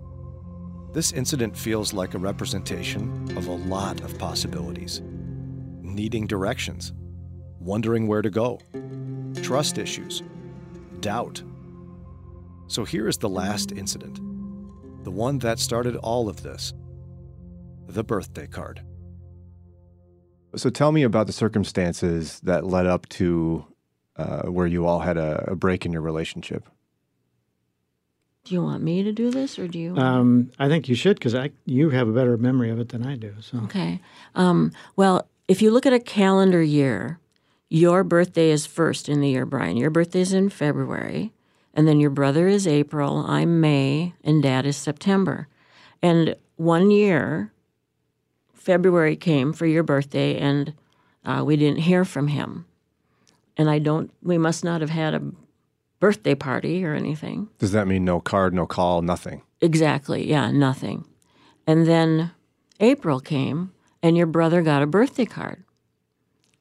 This 0.94 1.12
incident 1.12 1.58
feels 1.58 1.92
like 1.92 2.14
a 2.14 2.18
representation 2.18 3.38
of 3.38 3.48
a 3.48 3.52
lot 3.52 4.00
of 4.06 4.18
possibilities. 4.18 5.02
Needing 5.82 6.28
directions, 6.28 6.94
wondering 7.60 8.08
where 8.08 8.22
to 8.22 8.30
go, 8.30 8.62
trust 9.44 9.78
issues, 9.78 10.24
doubt. 11.02 11.44
So 12.68 12.86
here 12.86 13.10
is 13.10 13.18
the 13.18 13.28
last 13.28 13.74
incident, 13.74 14.16
the 15.04 15.12
one 15.12 15.40
that 15.40 15.60
started 15.60 15.98
all 15.98 16.30
of 16.30 16.42
this 16.42 16.74
the 17.86 18.04
birthday 18.06 18.48
card. 18.48 18.82
So 20.56 20.70
tell 20.70 20.92
me 20.92 21.04
about 21.04 21.28
the 21.28 21.34
circumstances 21.34 22.40
that 22.42 22.66
led 22.66 22.86
up 22.86 23.08
to 23.10 23.66
uh, 24.16 24.44
where 24.44 24.68
you 24.68 24.86
all 24.86 25.00
had 25.00 25.18
a, 25.18 25.52
a 25.52 25.56
break 25.56 25.86
in 25.86 25.94
your 25.94 26.02
relationship. 26.02 26.68
Do 28.46 28.56
you 28.56 28.64
want 28.64 28.82
me 28.82 29.04
to 29.04 29.12
do 29.12 29.30
this, 29.32 29.60
or 29.60 29.68
do 29.68 29.78
you? 29.78 29.96
Um, 29.98 30.52
I 30.58 30.68
think 30.68 30.90
you 30.90 30.96
should 30.96 31.18
because 31.18 31.36
I 31.36 31.52
you 31.66 31.90
have 31.92 32.08
a 32.08 32.12
better 32.12 32.36
memory 32.38 32.70
of 32.70 32.80
it 32.80 32.90
than 32.90 33.06
I 33.06 33.16
do. 33.16 33.36
So 33.42 33.60
Okay. 33.66 34.02
Um, 34.34 34.72
well, 34.96 35.28
if 35.48 35.62
you 35.62 35.72
look 35.72 35.86
at 35.86 35.94
a 35.94 36.00
calendar 36.00 36.62
year, 36.62 37.20
your 37.70 38.04
birthday 38.04 38.50
is 38.50 38.66
first 38.66 39.08
in 39.08 39.22
the 39.22 39.30
year, 39.30 39.46
Brian. 39.46 39.78
Your 39.78 39.92
birthday 39.92 40.22
is 40.22 40.34
in 40.34 40.50
February, 40.50 41.32
and 41.74 41.88
then 41.88 42.00
your 42.00 42.10
brother 42.10 42.48
is 42.48 42.68
April, 42.68 43.24
I'm 43.28 43.62
May, 43.62 44.14
and 44.24 44.42
dad 44.42 44.66
is 44.66 44.78
September. 44.78 45.48
And 46.02 46.36
one 46.56 46.92
year, 46.92 47.52
February 48.60 49.16
came 49.16 49.54
for 49.54 49.66
your 49.66 49.84
birthday, 49.84 50.38
and 50.38 50.74
uh, 51.26 51.44
we 51.46 51.56
didn't 51.56 51.80
hear 51.80 52.06
from 52.06 52.28
him. 52.28 52.66
And 53.58 53.70
I 53.70 53.80
don't, 53.80 54.12
we 54.22 54.38
must 54.38 54.64
not 54.64 54.82
have 54.82 54.90
had 54.90 55.14
a 55.14 55.22
birthday 56.00 56.36
party 56.36 56.86
or 56.86 56.94
anything. 56.94 57.50
Does 57.58 57.72
that 57.72 57.88
mean 57.88 58.06
no 58.06 58.20
card, 58.20 58.54
no 58.54 58.66
call, 58.66 59.02
nothing? 59.02 59.42
Exactly. 59.62 60.30
Yeah, 60.30 60.52
nothing. 60.52 61.06
And 61.68 61.86
then 61.86 62.32
April 62.80 63.20
came 63.20 63.72
and 64.02 64.18
your 64.18 64.28
brother 64.28 64.62
got 64.62 64.82
a 64.82 64.88
birthday 64.88 65.26
card. 65.26 65.64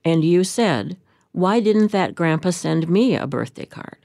And 0.05 0.25
you 0.25 0.45
said, 0.45 0.97
Why 1.33 1.61
didn't 1.61 1.93
that 1.93 2.15
grandpa 2.15 2.51
send 2.51 2.89
me 2.89 3.15
a 3.15 3.27
birthday 3.27 3.67
card? 3.67 3.99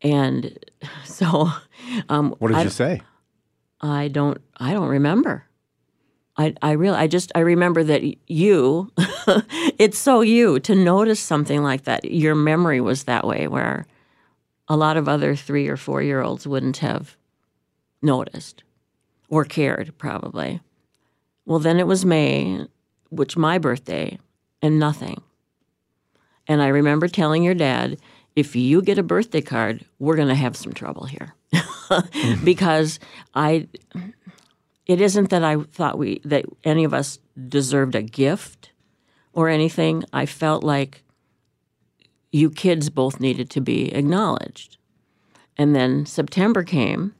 And 0.00 0.58
so 1.04 1.50
um, 2.08 2.34
What 2.38 2.48
did 2.48 2.58
I, 2.58 2.62
you 2.62 2.70
say? 2.70 3.02
I 3.80 4.08
don't 4.08 4.38
I 4.56 4.72
don't 4.72 4.88
remember. 4.88 5.46
I 6.36 6.54
I 6.62 6.72
really 6.72 6.96
I 6.96 7.06
just 7.06 7.30
I 7.34 7.40
remember 7.40 7.84
that 7.84 8.02
you 8.28 8.90
it's 9.78 9.98
so 9.98 10.20
you 10.20 10.58
to 10.60 10.74
notice 10.74 11.20
something 11.20 11.62
like 11.62 11.84
that. 11.84 12.04
Your 12.04 12.34
memory 12.34 12.80
was 12.80 13.04
that 13.04 13.26
way 13.26 13.46
where 13.46 13.86
a 14.68 14.76
lot 14.76 14.96
of 14.96 15.08
other 15.08 15.36
3 15.36 15.68
or 15.68 15.76
4 15.76 16.02
year 16.02 16.22
olds 16.22 16.46
wouldn't 16.46 16.78
have 16.78 17.16
noticed 18.02 18.64
or 19.28 19.44
cared 19.44 19.96
probably. 19.98 20.60
Well, 21.46 21.58
then 21.58 21.78
it 21.78 21.86
was 21.86 22.04
May, 22.04 22.66
which 23.10 23.36
my 23.36 23.58
birthday 23.58 24.18
and 24.62 24.78
nothing. 24.78 25.20
And 26.46 26.62
I 26.62 26.68
remember 26.68 27.08
telling 27.08 27.42
your 27.42 27.54
dad, 27.54 27.98
if 28.34 28.56
you 28.56 28.82
get 28.82 28.98
a 28.98 29.02
birthday 29.02 29.40
card, 29.40 29.84
we're 29.98 30.16
going 30.16 30.28
to 30.28 30.34
have 30.34 30.56
some 30.56 30.72
trouble 30.72 31.04
here. 31.04 31.34
Mm-hmm. 31.90 32.44
because 32.46 32.98
I 33.34 33.68
it 34.86 35.00
isn't 35.00 35.30
that 35.30 35.44
I 35.44 35.56
thought 35.56 35.98
we 35.98 36.20
that 36.24 36.44
any 36.62 36.84
of 36.84 36.94
us 36.94 37.18
deserved 37.48 37.94
a 37.94 38.02
gift 38.02 38.72
or 39.32 39.48
anything. 39.48 40.04
I 40.12 40.26
felt 40.26 40.62
like 40.62 41.02
you 42.32 42.50
kids 42.50 42.90
both 42.90 43.20
needed 43.20 43.50
to 43.50 43.60
be 43.60 43.94
acknowledged. 43.94 44.76
And 45.56 45.74
then 45.74 46.04
September 46.04 46.64
came 46.64 47.14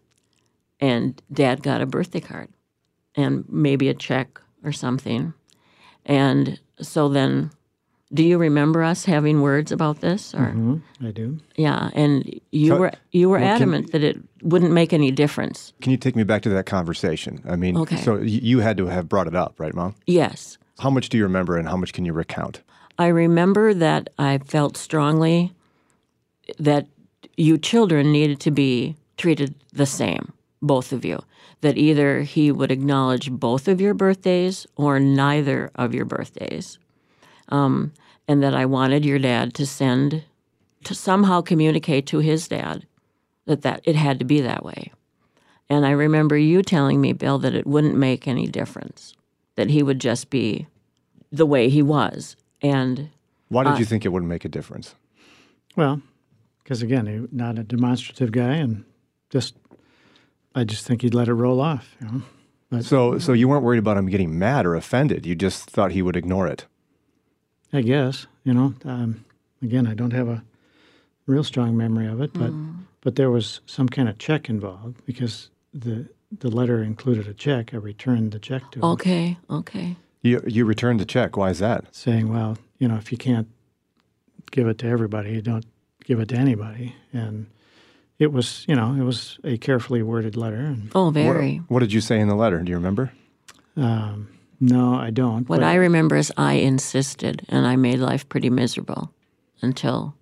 and 0.80 1.20
dad 1.32 1.62
got 1.62 1.80
a 1.80 1.86
birthday 1.86 2.20
card 2.20 2.48
and 3.14 3.44
maybe 3.48 3.88
a 3.88 3.94
check 3.94 4.40
or 4.64 4.72
something. 4.72 5.32
And 6.04 6.58
so 6.80 7.08
then 7.08 7.50
do 8.14 8.22
you 8.22 8.38
remember 8.38 8.82
us 8.84 9.04
having 9.04 9.42
words 9.42 9.72
about 9.72 10.00
this 10.00 10.34
or 10.34 10.52
Mhm, 10.54 10.80
I 11.02 11.10
do. 11.10 11.38
yeah, 11.56 11.90
and 11.94 12.40
you 12.52 12.68
So- 12.68 12.78
were 12.78 12.92
you 13.12 13.28
were 13.28 13.38
well, 13.38 13.46
can- 13.46 13.56
adamant 13.56 13.92
that 13.92 14.02
it 14.04 14.18
wouldn't 14.42 14.72
make 14.72 14.92
any 14.92 15.10
difference. 15.10 15.72
Can 15.80 15.90
you 15.90 15.98
take 15.98 16.14
me 16.16 16.22
back 16.22 16.42
to 16.42 16.48
that 16.50 16.64
conversation? 16.66 17.40
I 17.48 17.56
mean, 17.56 17.76
Okay. 17.76 17.96
so 17.96 18.16
you 18.20 18.60
had 18.60 18.76
to 18.78 18.86
have 18.86 19.08
brought 19.08 19.26
it 19.26 19.34
up, 19.34 19.58
right, 19.58 19.74
Mom? 19.74 19.94
Yes. 20.06 20.58
How 20.78 20.90
much 20.90 21.08
do 21.08 21.16
you 21.18 21.24
remember 21.24 21.56
and 21.56 21.68
how 21.68 21.76
much 21.76 21.92
can 21.92 22.04
you 22.04 22.12
recount? 22.12 22.60
I 22.98 23.08
remember 23.08 23.74
that 23.74 24.10
I 24.18 24.38
felt 24.38 24.76
strongly 24.76 25.52
that 26.58 26.86
you 27.36 27.58
children 27.58 28.12
needed 28.12 28.38
to 28.40 28.50
be 28.52 28.94
treated 29.16 29.54
the 29.72 29.86
same, 29.86 30.32
both 30.62 30.92
of 30.92 31.04
you. 31.04 31.18
That 31.62 31.76
either 31.78 32.22
he 32.22 32.52
would 32.52 32.70
acknowledge 32.70 33.30
both 33.30 33.66
of 33.68 33.80
your 33.80 33.94
birthdays 33.94 34.66
or 34.76 35.00
neither 35.00 35.70
of 35.74 35.94
your 35.94 36.04
birthdays. 36.04 36.78
Um, 37.48 37.92
and 38.28 38.42
that 38.42 38.54
I 38.54 38.66
wanted 38.66 39.04
your 39.04 39.18
dad 39.18 39.54
to 39.54 39.66
send, 39.66 40.24
to 40.84 40.94
somehow 40.94 41.40
communicate 41.40 42.06
to 42.08 42.18
his 42.18 42.48
dad 42.48 42.86
that, 43.46 43.62
that 43.62 43.80
it 43.84 43.96
had 43.96 44.18
to 44.18 44.24
be 44.24 44.40
that 44.40 44.64
way. 44.64 44.92
And 45.68 45.86
I 45.86 45.90
remember 45.90 46.36
you 46.36 46.62
telling 46.62 47.00
me, 47.00 47.12
Bill, 47.12 47.38
that 47.38 47.54
it 47.54 47.66
wouldn't 47.66 47.96
make 47.96 48.28
any 48.28 48.46
difference, 48.46 49.14
that 49.56 49.70
he 49.70 49.82
would 49.82 49.98
just 50.00 50.30
be 50.30 50.66
the 51.32 51.46
way 51.46 51.68
he 51.68 51.82
was. 51.82 52.36
And 52.62 53.10
Why 53.48 53.64
did 53.64 53.74
Uh, 53.74 53.76
you 53.76 53.84
think 53.84 54.04
it 54.04 54.10
wouldn't 54.10 54.28
make 54.28 54.44
a 54.44 54.48
difference? 54.48 54.94
Well, 55.76 56.00
because 56.62 56.82
again, 56.82 57.06
he's 57.06 57.28
not 57.32 57.58
a 57.58 57.64
demonstrative 57.64 58.30
guy, 58.32 58.54
and 58.54 58.84
just 59.30 59.54
I 60.54 60.64
just 60.64 60.86
think 60.86 61.02
he'd 61.02 61.14
let 61.14 61.28
it 61.28 61.34
roll 61.34 61.60
off. 61.60 61.96
You 62.00 62.06
know, 62.06 62.22
but 62.70 62.84
So, 62.84 63.18
so 63.18 63.32
you 63.32 63.48
weren't 63.48 63.64
worried 63.64 63.78
about 63.80 63.96
him 63.96 64.06
getting 64.06 64.38
mad 64.38 64.64
or 64.66 64.74
offended. 64.76 65.26
You 65.26 65.34
just 65.34 65.68
thought 65.68 65.92
he 65.92 66.00
would 66.02 66.16
ignore 66.16 66.46
it. 66.46 66.66
I 67.74 67.82
guess 67.82 68.26
you 68.44 68.54
know. 68.54 68.74
Um, 68.84 69.24
again, 69.62 69.86
I 69.86 69.94
don't 69.94 70.12
have 70.12 70.28
a 70.28 70.42
real 71.26 71.44
strong 71.44 71.76
memory 71.76 72.06
of 72.06 72.20
it, 72.20 72.32
but 72.32 72.52
but 73.02 73.16
there 73.16 73.30
was 73.30 73.60
some 73.66 73.88
kind 73.88 74.08
of 74.08 74.16
check 74.18 74.48
involved 74.48 75.04
because 75.04 75.50
the 75.72 76.08
the 76.38 76.48
letter 76.50 76.82
included 76.82 77.26
a 77.28 77.34
check. 77.34 77.74
I 77.74 77.76
returned 77.78 78.32
the 78.32 78.38
check 78.38 78.70
to 78.72 78.78
him. 78.78 78.84
Okay, 78.84 79.36
okay. 79.50 79.96
You 80.22 80.42
you 80.46 80.64
returned 80.64 81.00
the 81.00 81.04
check. 81.04 81.36
Why 81.36 81.50
is 81.50 81.58
that? 81.58 81.84
saying, 81.94 82.32
well, 82.32 82.56
you 82.78 82.88
know, 82.88 82.96
if 82.96 83.10
you 83.12 83.18
can't 83.18 83.48
give 84.50 84.68
it 84.68 84.78
to 84.78 84.86
everybody, 84.86 85.32
you 85.32 85.42
don't 85.42 85.66
give 86.04 86.20
it 86.20 86.28
to 86.28 86.36
anybody. 86.36 86.94
And 87.12 87.46
it 88.18 88.32
was, 88.32 88.64
you 88.68 88.76
know, 88.76 88.94
it 88.94 89.02
was 89.02 89.38
a 89.44 89.56
carefully 89.58 90.02
worded 90.02 90.36
letter. 90.36 90.60
And 90.60 90.90
Oh, 90.94 91.10
very. 91.10 91.56
What 91.68 91.80
did 91.80 91.92
you 91.92 92.00
say 92.00 92.20
in 92.20 92.28
the 92.28 92.36
letter? 92.36 92.60
Do 92.62 92.70
you 92.70 92.76
remember? 92.76 93.12
um, 93.76 94.28
no, 94.60 94.94
I 94.94 95.10
don't. 95.10 95.48
What 95.48 95.60
but- 95.60 95.66
I 95.66 95.74
remember 95.74 96.16
is 96.16 96.32
I 96.36 96.54
insisted, 96.54 97.44
and 97.48 97.66
I 97.66 97.76
made 97.76 97.98
life 97.98 98.28
pretty 98.28 98.50
miserable 98.50 99.12
until, 99.62 100.14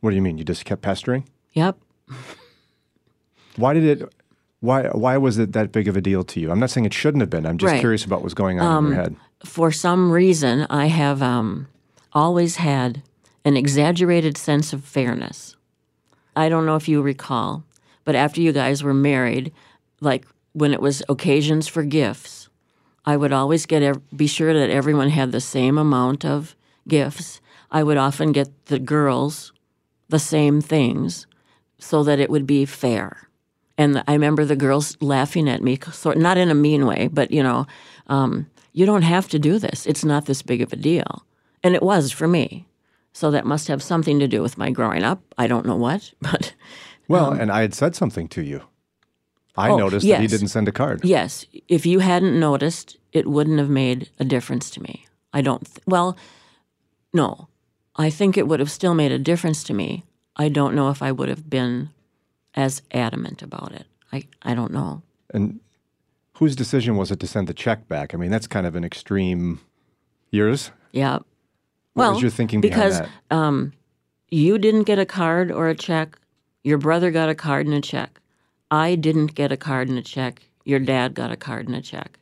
What 0.00 0.10
do 0.10 0.16
you 0.16 0.22
mean? 0.22 0.38
You 0.38 0.44
just 0.44 0.64
kept 0.64 0.82
pestering? 0.82 1.24
yep. 1.52 1.76
Why 3.56 3.74
did 3.74 3.84
it? 3.84 4.14
Why 4.60 4.84
why 4.88 5.16
was 5.16 5.38
it 5.38 5.52
that 5.52 5.72
big 5.72 5.88
of 5.88 5.96
a 5.96 6.00
deal 6.00 6.22
to 6.24 6.40
you? 6.40 6.50
I'm 6.52 6.60
not 6.60 6.70
saying 6.70 6.84
it 6.84 6.94
shouldn't 6.94 7.22
have 7.22 7.30
been. 7.30 7.44
I'm 7.44 7.58
just 7.58 7.70
Right. 7.70 7.76
Um, 7.78 7.80
curious 7.80 8.04
about 8.04 8.22
what's 8.22 8.34
going 8.34 8.60
on 8.60 8.84
in 8.84 8.92
your 8.92 9.02
head. 9.02 9.16
For 9.44 9.72
some 9.72 10.12
reason, 10.12 10.66
I 10.70 10.86
have 10.86 11.22
um, 11.22 11.66
always 12.12 12.56
had 12.56 13.02
an 13.44 13.56
exaggerated 13.56 14.36
sense 14.36 14.72
of 14.72 14.84
fairness. 14.84 15.56
I 16.36 16.48
don't 16.48 16.66
know 16.66 16.76
if 16.76 16.88
you 16.88 17.02
recall, 17.02 17.64
but 18.04 18.14
after 18.14 18.40
you 18.40 18.52
guys 18.52 18.84
were 18.84 18.94
married, 18.94 19.52
like 20.00 20.24
when 20.52 20.72
it 20.72 20.80
was 20.80 21.02
occasions 21.08 21.66
for 21.66 21.82
gifts, 21.82 22.37
I 23.04 23.16
would 23.16 23.32
always 23.32 23.66
get 23.66 23.82
ev- 23.82 24.00
be 24.16 24.26
sure 24.26 24.52
that 24.52 24.70
everyone 24.70 25.10
had 25.10 25.32
the 25.32 25.40
same 25.40 25.78
amount 25.78 26.24
of 26.24 26.54
gifts. 26.86 27.40
I 27.70 27.82
would 27.82 27.96
often 27.96 28.32
get 28.32 28.66
the 28.66 28.78
girls 28.78 29.52
the 30.08 30.18
same 30.18 30.60
things 30.60 31.26
so 31.78 32.02
that 32.04 32.18
it 32.18 32.30
would 32.30 32.46
be 32.46 32.64
fair. 32.64 33.28
And 33.76 34.02
I 34.08 34.12
remember 34.12 34.44
the 34.44 34.56
girls 34.56 34.96
laughing 35.00 35.48
at 35.48 35.62
me, 35.62 35.78
sort 35.92 36.18
not 36.18 36.36
in 36.36 36.50
a 36.50 36.54
mean 36.54 36.86
way, 36.86 37.08
but 37.12 37.30
you 37.30 37.42
know, 37.42 37.66
um, 38.08 38.46
you 38.72 38.86
don't 38.86 39.02
have 39.02 39.28
to 39.28 39.38
do 39.38 39.58
this. 39.58 39.86
It's 39.86 40.04
not 40.04 40.26
this 40.26 40.42
big 40.42 40.60
of 40.62 40.72
a 40.72 40.76
deal, 40.76 41.24
and 41.62 41.74
it 41.74 41.82
was 41.82 42.10
for 42.10 42.26
me. 42.26 42.66
So 43.12 43.30
that 43.30 43.46
must 43.46 43.68
have 43.68 43.82
something 43.82 44.18
to 44.18 44.28
do 44.28 44.42
with 44.42 44.58
my 44.58 44.70
growing 44.70 45.02
up. 45.02 45.22
I 45.38 45.46
don't 45.46 45.66
know 45.66 45.76
what, 45.76 46.12
but 46.20 46.54
Well, 47.06 47.32
and 47.32 47.50
I 47.52 47.62
had 47.62 47.74
said 47.74 47.94
something 47.94 48.28
to 48.28 48.42
you. 48.42 48.62
I 49.58 49.70
Oh, 49.70 49.76
noticed 49.76 50.06
that 50.06 50.20
he 50.20 50.26
didn't 50.26 50.48
send 50.48 50.68
a 50.68 50.72
card. 50.72 51.04
yes, 51.04 51.44
if 51.66 51.84
you 51.84 51.98
hadn't 51.98 52.38
noticed, 52.38 52.96
it 53.12 53.26
wouldn't 53.26 53.58
have 53.58 53.68
made 53.68 54.08
a 54.18 54.24
difference 54.24 54.70
to 54.70 54.82
me. 54.82 55.06
I 55.32 55.40
don't. 55.42 55.64
Th- 55.64 55.82
well, 55.86 56.16
no, 57.12 57.48
I 57.96 58.10
think 58.10 58.36
it 58.36 58.46
would 58.46 58.60
have 58.60 58.70
still 58.70 58.94
made 58.94 59.12
a 59.12 59.18
difference 59.18 59.64
to 59.64 59.74
me. 59.74 60.04
I 60.36 60.48
don't 60.48 60.74
know 60.74 60.90
if 60.90 61.02
I 61.02 61.10
would 61.10 61.28
have 61.28 61.50
been 61.50 61.90
as 62.54 62.82
adamant 62.92 63.42
about 63.42 63.72
it. 63.72 63.86
I 64.12 64.24
I 64.42 64.54
don't 64.54 64.72
know. 64.72 65.02
And 65.34 65.60
whose 66.34 66.54
decision 66.54 66.96
was 66.96 67.10
it 67.10 67.18
to 67.20 67.26
send 67.26 67.48
the 67.48 67.54
check 67.54 67.88
back? 67.88 68.14
I 68.14 68.16
mean, 68.16 68.30
that's 68.30 68.46
kind 68.46 68.66
of 68.66 68.76
an 68.76 68.84
extreme. 68.84 69.60
Yours? 70.30 70.70
Yeah. 70.92 71.14
What 71.94 72.04
well, 72.04 72.12
was 72.12 72.22
your 72.22 72.30
thinking 72.30 72.60
behind 72.60 72.92
because 72.92 73.08
um, 73.30 73.72
you 74.30 74.58
didn't 74.58 74.84
get 74.84 74.98
a 74.98 75.06
card 75.06 75.50
or 75.50 75.68
a 75.68 75.74
check. 75.74 76.18
Your 76.62 76.78
brother 76.78 77.10
got 77.10 77.28
a 77.28 77.34
card 77.34 77.66
and 77.66 77.74
a 77.74 77.80
check. 77.80 78.20
I 78.70 78.94
didn't 78.94 79.34
get 79.34 79.52
a 79.52 79.56
card 79.56 79.88
and 79.88 79.98
a 79.98 80.02
check. 80.02 80.42
Your 80.64 80.78
dad 80.80 81.14
got 81.14 81.30
a 81.32 81.36
card 81.36 81.66
and 81.66 81.76
a 81.76 81.80
check. 81.82 82.18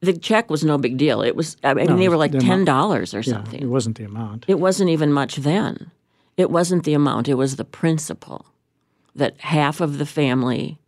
The 0.00 0.12
check 0.12 0.50
was 0.50 0.64
no 0.64 0.78
big 0.78 0.96
deal. 0.96 1.22
It 1.22 1.36
was. 1.36 1.56
I 1.62 1.74
mean, 1.74 1.86
No, 1.86 1.96
they 1.96 2.08
were 2.08 2.16
like 2.16 2.32
amount- 2.32 2.44
ten 2.46 2.64
dollars 2.64 3.14
or 3.14 3.18
yeah, 3.20 3.32
something. 3.34 3.62
it 3.62 3.66
wasn't 3.68 3.96
the 3.96 4.04
amount. 4.04 4.44
It 4.48 4.58
wasn't 4.58 4.90
even 4.90 5.12
much 5.12 5.36
then. 5.36 5.90
It 6.36 6.50
wasn't 6.50 6.84
the 6.84 6.94
amount, 6.94 7.28
it 7.28 7.34
was 7.34 7.56
the 7.56 7.64
principle 7.64 8.46
that 9.14 9.38
half 9.40 9.80
of 9.82 9.98
the 9.98 10.06
family, 10.06 10.78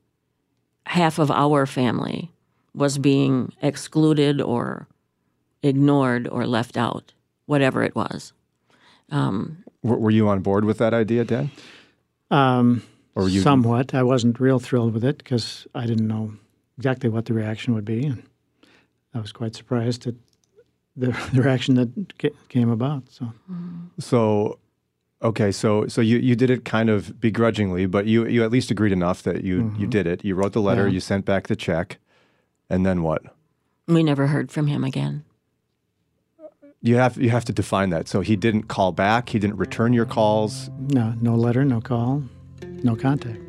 half 0.86 1.18
of 1.18 1.30
our 1.30 1.66
family, 1.66 2.30
was 2.74 2.96
being 2.98 3.52
excluded 3.62 4.40
or 4.40 4.88
ignored 5.62 6.26
or 6.28 6.46
left 6.46 6.76
out, 6.78 7.12
whatever 7.46 7.82
it 7.84 7.94
was. 7.94 8.32
W- 9.10 9.54
were 9.82 10.10
you 10.10 10.28
on 10.28 10.40
board 10.40 10.64
with 10.64 10.78
that 10.78 10.94
idea, 10.94 11.24
Dad? 11.24 11.50
Um, 12.30 12.82
Or 13.14 13.28
you 13.28 13.42
somewhat. 13.42 13.94
I 13.94 14.02
wasn't 14.02 14.40
real 14.40 14.58
thrilled 14.58 14.92
with 14.94 15.04
it 15.04 15.18
because 15.18 15.66
I 15.74 15.86
didn't 15.86 16.08
know 16.08 16.32
exactly 16.76 17.08
what 17.08 17.26
the 17.26 17.32
reaction 17.34 17.72
would 17.74 17.84
be, 17.84 18.04
and 18.06 18.22
I 19.14 19.20
was 19.20 19.30
quite 19.32 19.54
surprised 19.54 20.06
at 20.06 20.14
the, 20.96 21.06
the 21.32 21.42
reaction 21.42 21.74
that 21.76 21.90
came 22.48 22.70
about. 22.70 23.02
So 23.10 23.32
So, 24.00 24.58
okay, 25.22 25.52
so 25.52 25.86
so 25.86 26.00
you, 26.00 26.18
you 26.18 26.34
did 26.34 26.50
it 26.50 26.64
kind 26.64 26.90
of 26.90 27.20
begrudgingly, 27.20 27.86
but 27.86 28.06
you 28.06 28.26
you 28.26 28.42
at 28.42 28.50
least 28.50 28.70
agreed 28.72 28.92
enough 28.92 29.22
that 29.22 29.44
you 29.44 29.72
you 29.78 29.86
did 29.86 30.06
it. 30.06 30.24
You 30.24 30.34
wrote 30.34 30.52
the 30.52 30.60
letter, 30.60 30.82
Mm-hmm. 30.82 30.90
Yeah. 30.90 30.94
you 30.94 31.00
sent 31.00 31.24
back 31.24 31.46
the 31.46 31.56
check, 31.56 31.98
and 32.68 32.84
then 32.84 33.02
what? 33.02 33.22
We 33.86 34.02
never 34.02 34.26
heard 34.28 34.50
from 34.50 34.66
him 34.66 34.82
again. 34.82 35.24
You 36.82 36.96
have 36.96 37.16
you 37.16 37.30
have 37.30 37.44
to 37.46 37.52
define 37.52 37.90
that. 37.90 38.08
So 38.08 38.20
he 38.20 38.36
didn't 38.36 38.64
call 38.64 38.92
back. 38.92 39.28
He 39.30 39.38
didn't 39.38 39.56
return 39.56 39.92
your 39.92 40.04
calls. 40.06 40.68
no, 40.78 41.14
no 41.20 41.34
letter, 41.34 41.64
no 41.64 41.80
call, 41.80 42.24
no 42.84 42.94
contact. 42.94 43.40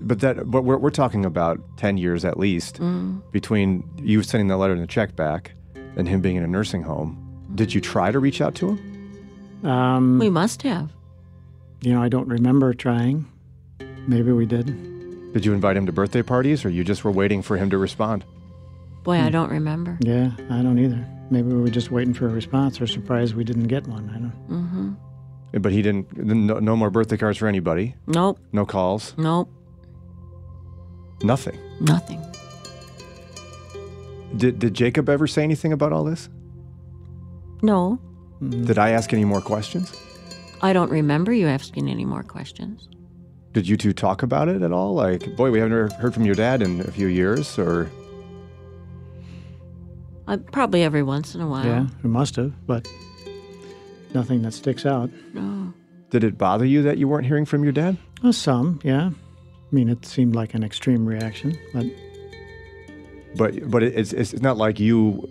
But 0.00 0.20
that 0.20 0.50
but 0.50 0.62
we're 0.64 0.78
we're 0.78 0.90
talking 0.90 1.24
about 1.24 1.60
ten 1.76 1.96
years 1.96 2.24
at 2.24 2.38
least 2.38 2.80
Mm. 2.80 3.22
between 3.30 3.84
you 3.98 4.22
sending 4.22 4.48
the 4.48 4.56
letter 4.56 4.72
and 4.72 4.82
the 4.82 4.86
check 4.86 5.14
back, 5.14 5.52
and 5.96 6.08
him 6.08 6.20
being 6.20 6.36
in 6.36 6.42
a 6.42 6.48
nursing 6.48 6.82
home. 6.82 7.18
Did 7.54 7.72
you 7.74 7.80
try 7.80 8.10
to 8.10 8.18
reach 8.18 8.40
out 8.40 8.54
to 8.56 8.70
him? 8.76 9.68
Um, 9.70 10.18
We 10.18 10.30
must 10.30 10.62
have. 10.62 10.90
you 11.82 11.92
know, 11.92 12.02
I 12.02 12.08
don't 12.08 12.26
remember 12.28 12.74
trying. 12.74 13.26
Maybe 14.08 14.32
we 14.32 14.46
did. 14.46 14.66
Did 15.32 15.44
you 15.44 15.52
invite 15.52 15.76
him 15.76 15.86
to 15.86 15.92
birthday 15.92 16.22
parties, 16.22 16.64
or 16.64 16.68
you 16.70 16.82
just 16.84 17.04
were 17.04 17.12
waiting 17.12 17.42
for 17.42 17.56
him 17.56 17.70
to 17.70 17.78
respond? 17.78 18.24
Boy, 19.04 19.18
Hmm. 19.18 19.26
I 19.26 19.30
don't 19.30 19.50
remember. 19.50 19.98
Yeah, 20.00 20.32
I 20.50 20.62
don't 20.62 20.78
either. 20.78 21.04
Maybe 21.30 21.48
we 21.48 21.60
were 21.60 21.70
just 21.70 21.90
waiting 21.90 22.12
for 22.14 22.26
a 22.26 22.30
response 22.30 22.80
or 22.80 22.86
surprised 22.86 23.34
we 23.34 23.44
didn't 23.44 23.68
get 23.68 23.86
one. 23.86 24.10
I 24.10 24.18
don't. 24.18 24.32
hmm 24.48 24.90
But 25.52 25.72
he 25.72 25.82
didn't. 25.82 26.16
No, 26.16 26.58
no 26.60 26.76
more 26.76 26.90
birthday 26.90 27.16
cards 27.18 27.36
for 27.38 27.46
anybody. 27.46 27.94
Nope, 28.06 28.38
No 28.52 28.64
calls. 28.64 29.14
nope, 29.18 29.48
Nothing. 31.22 31.58
nothing. 31.80 32.20
Did 34.36 34.58
Did 34.58 34.72
Jacob 34.74 35.08
ever 35.08 35.26
say 35.26 35.42
anything 35.42 35.72
about 35.72 35.92
all 35.92 36.04
this? 36.04 36.28
No, 37.62 37.98
Did 38.40 38.78
I 38.78 38.90
ask 38.90 39.12
any 39.12 39.24
more 39.24 39.40
questions? 39.42 39.92
I 40.62 40.72
don't 40.72 40.90
remember 40.90 41.32
you 41.32 41.46
asking 41.48 41.88
any 41.88 42.04
more 42.04 42.22
questions. 42.22 42.88
Did 43.52 43.68
you 43.68 43.76
two 43.76 43.92
talk 43.92 44.22
about 44.22 44.48
it 44.48 44.62
at 44.62 44.72
all? 44.72 44.94
Like, 44.94 45.36
boy, 45.36 45.50
we 45.50 45.58
haven't 45.58 45.92
heard 45.92 46.14
from 46.14 46.24
your 46.24 46.34
dad 46.34 46.62
in 46.62 46.80
a 46.80 46.90
few 46.90 47.08
years, 47.08 47.58
or 47.58 47.90
Uh, 50.26 50.38
probably 50.52 50.82
every 50.82 51.02
once 51.02 51.34
in 51.34 51.40
a 51.40 51.46
while. 51.48 51.64
Yeah, 51.66 51.86
we 52.02 52.08
must 52.08 52.36
have, 52.36 52.52
but 52.66 52.88
nothing 54.14 54.42
that 54.42 54.52
sticks 54.52 54.84
out. 54.86 55.10
No. 55.34 55.72
did 56.10 56.24
it 56.24 56.36
bother 56.38 56.64
you 56.64 56.82
that 56.82 56.98
you 56.98 57.08
weren't 57.08 57.26
hearing 57.26 57.44
from 57.44 57.62
your 57.64 57.72
dad? 57.72 57.96
Well, 58.22 58.32
some, 58.32 58.80
yeah. 58.84 59.10
I 59.10 59.74
mean, 59.74 59.88
it 59.88 60.04
seemed 60.04 60.34
like 60.34 60.54
an 60.54 60.62
extreme 60.62 61.06
reaction, 61.06 61.58
but 61.72 61.86
But 63.36 63.70
but 63.70 63.82
it's 63.82 64.12
it's 64.12 64.34
not 64.40 64.56
like 64.58 64.78
you 64.78 65.28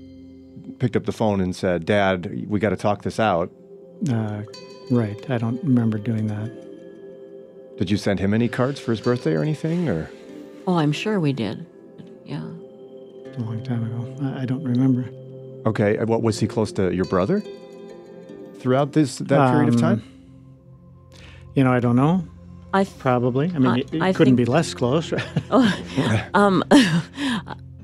picked 0.80 0.96
up 0.96 1.06
the 1.06 1.12
phone 1.12 1.42
and 1.42 1.56
said, 1.56 1.86
"Dad, 1.86 2.46
we 2.48 2.60
got 2.60 2.72
to 2.72 2.76
talk 2.78 3.04
this 3.04 3.20
out." 3.20 3.52
uh, 4.12 4.42
right. 4.90 5.30
I 5.30 5.38
don't 5.38 5.64
remember 5.64 6.00
doing 6.00 6.26
that. 6.28 6.50
Did 7.78 7.90
you 7.92 7.98
send 7.98 8.20
him 8.20 8.34
any 8.34 8.48
cards 8.48 8.80
for 8.80 8.92
his 8.92 9.00
birthday 9.02 9.34
or 9.36 9.42
anything? 9.42 9.88
Or 9.90 10.10
Oh, 10.68 10.78
I'm 10.78 10.92
sure 10.92 11.20
we 11.20 11.34
did. 11.34 11.66
Yeah. 12.26 12.44
A 12.44 13.40
long 13.40 13.64
time 13.64 13.84
ago. 13.84 14.26
I, 14.26 14.42
I 14.42 14.46
don't 14.46 14.64
remember. 14.64 15.06
okay, 15.70 15.98
what 16.06 16.22
was 16.24 16.40
he 16.40 16.48
close 16.48 16.72
to 16.74 16.94
your 16.94 17.06
brother 17.06 17.44
throughout 18.62 18.94
this 18.94 19.18
that 19.18 19.52
period 19.52 19.70
of 19.70 19.76
Um, 19.76 19.82
time? 19.82 20.04
You 21.56 21.64
know, 21.64 21.72
I 21.74 21.80
don't 21.80 21.96
know. 21.96 22.24
I 22.74 22.86
th- 22.86 22.98
Probably. 23.00 23.48
I 23.54 23.60
mean, 23.60 23.66
I- 23.68 23.78
it, 23.80 23.94
it 23.94 24.02
I 24.02 24.14
couldn't 24.14 24.38
think- 24.38 24.48
be 24.48 24.52
less 24.52 24.74
close. 24.74 25.12
um, 26.34 26.64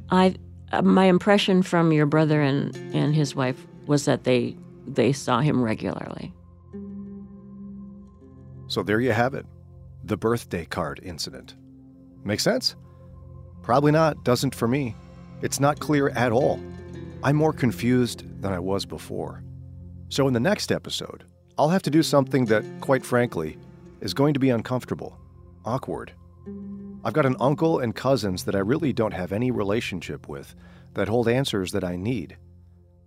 I 0.10 0.36
uh, 0.72 0.82
my 0.82 1.06
impression 1.06 1.62
from 1.64 1.92
your 1.92 2.06
brother 2.06 2.42
and 2.42 2.76
and 2.94 3.14
his 3.16 3.36
wife 3.36 3.66
was 3.88 4.06
that 4.06 4.24
they 4.24 4.56
they 4.88 5.12
saw 5.12 5.40
him 5.42 5.62
regularly. 5.62 6.34
So 8.68 8.84
there 8.84 9.00
you 9.00 9.12
have 9.12 9.34
it 9.34 9.46
the 10.04 10.18
birthday 10.18 10.66
card 10.66 11.00
incident. 11.04 11.56
Make 12.24 12.40
sense? 12.40 12.76
Probably 13.62 13.92
not, 13.92 14.24
doesn't 14.24 14.56
for 14.56 14.68
me. 14.68 14.96
It's 15.42 15.60
not 15.60 15.80
clear 15.80 16.10
at 16.10 16.32
all. 16.32 16.60
I'm 17.24 17.36
more 17.36 17.52
confused 17.54 18.24
than 18.42 18.54
I 18.54 18.60
was 18.60 18.86
before. 18.86 19.44
So 20.10 20.28
in 20.28 20.34
the 20.34 20.40
next 20.40 20.72
episode, 20.72 21.26
I'll 21.58 21.70
have 21.70 21.84
to 21.84 21.90
do 21.90 22.02
something 22.02 22.46
that, 22.46 22.64
quite 22.82 23.06
frankly, 23.06 23.58
is 24.00 24.14
going 24.14 24.34
to 24.34 24.40
be 24.40 24.50
uncomfortable, 24.50 25.18
awkward. 25.66 26.14
I've 27.04 27.14
got 27.14 27.26
an 27.26 27.36
uncle 27.40 27.80
and 27.80 27.96
cousins 27.96 28.44
that 28.46 28.56
I 28.56 28.60
really 28.60 28.94
don't 28.94 29.14
have 29.14 29.32
any 29.32 29.52
relationship 29.52 30.30
with 30.30 30.56
that 30.94 31.08
hold 31.08 31.28
answers 31.28 31.72
that 31.72 31.84
I 31.84 31.96
need, 31.96 32.38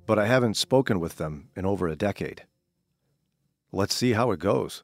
but 0.07 0.19
I 0.19 0.27
haven't 0.27 0.57
spoken 0.57 1.01
with 1.01 1.17
them 1.17 1.49
in 1.57 1.65
over 1.65 1.89
a 1.89 1.97
decade. 1.97 2.45
Let's 3.73 3.95
see 3.95 4.13
how 4.13 4.31
it 4.33 4.41
goes. 4.41 4.83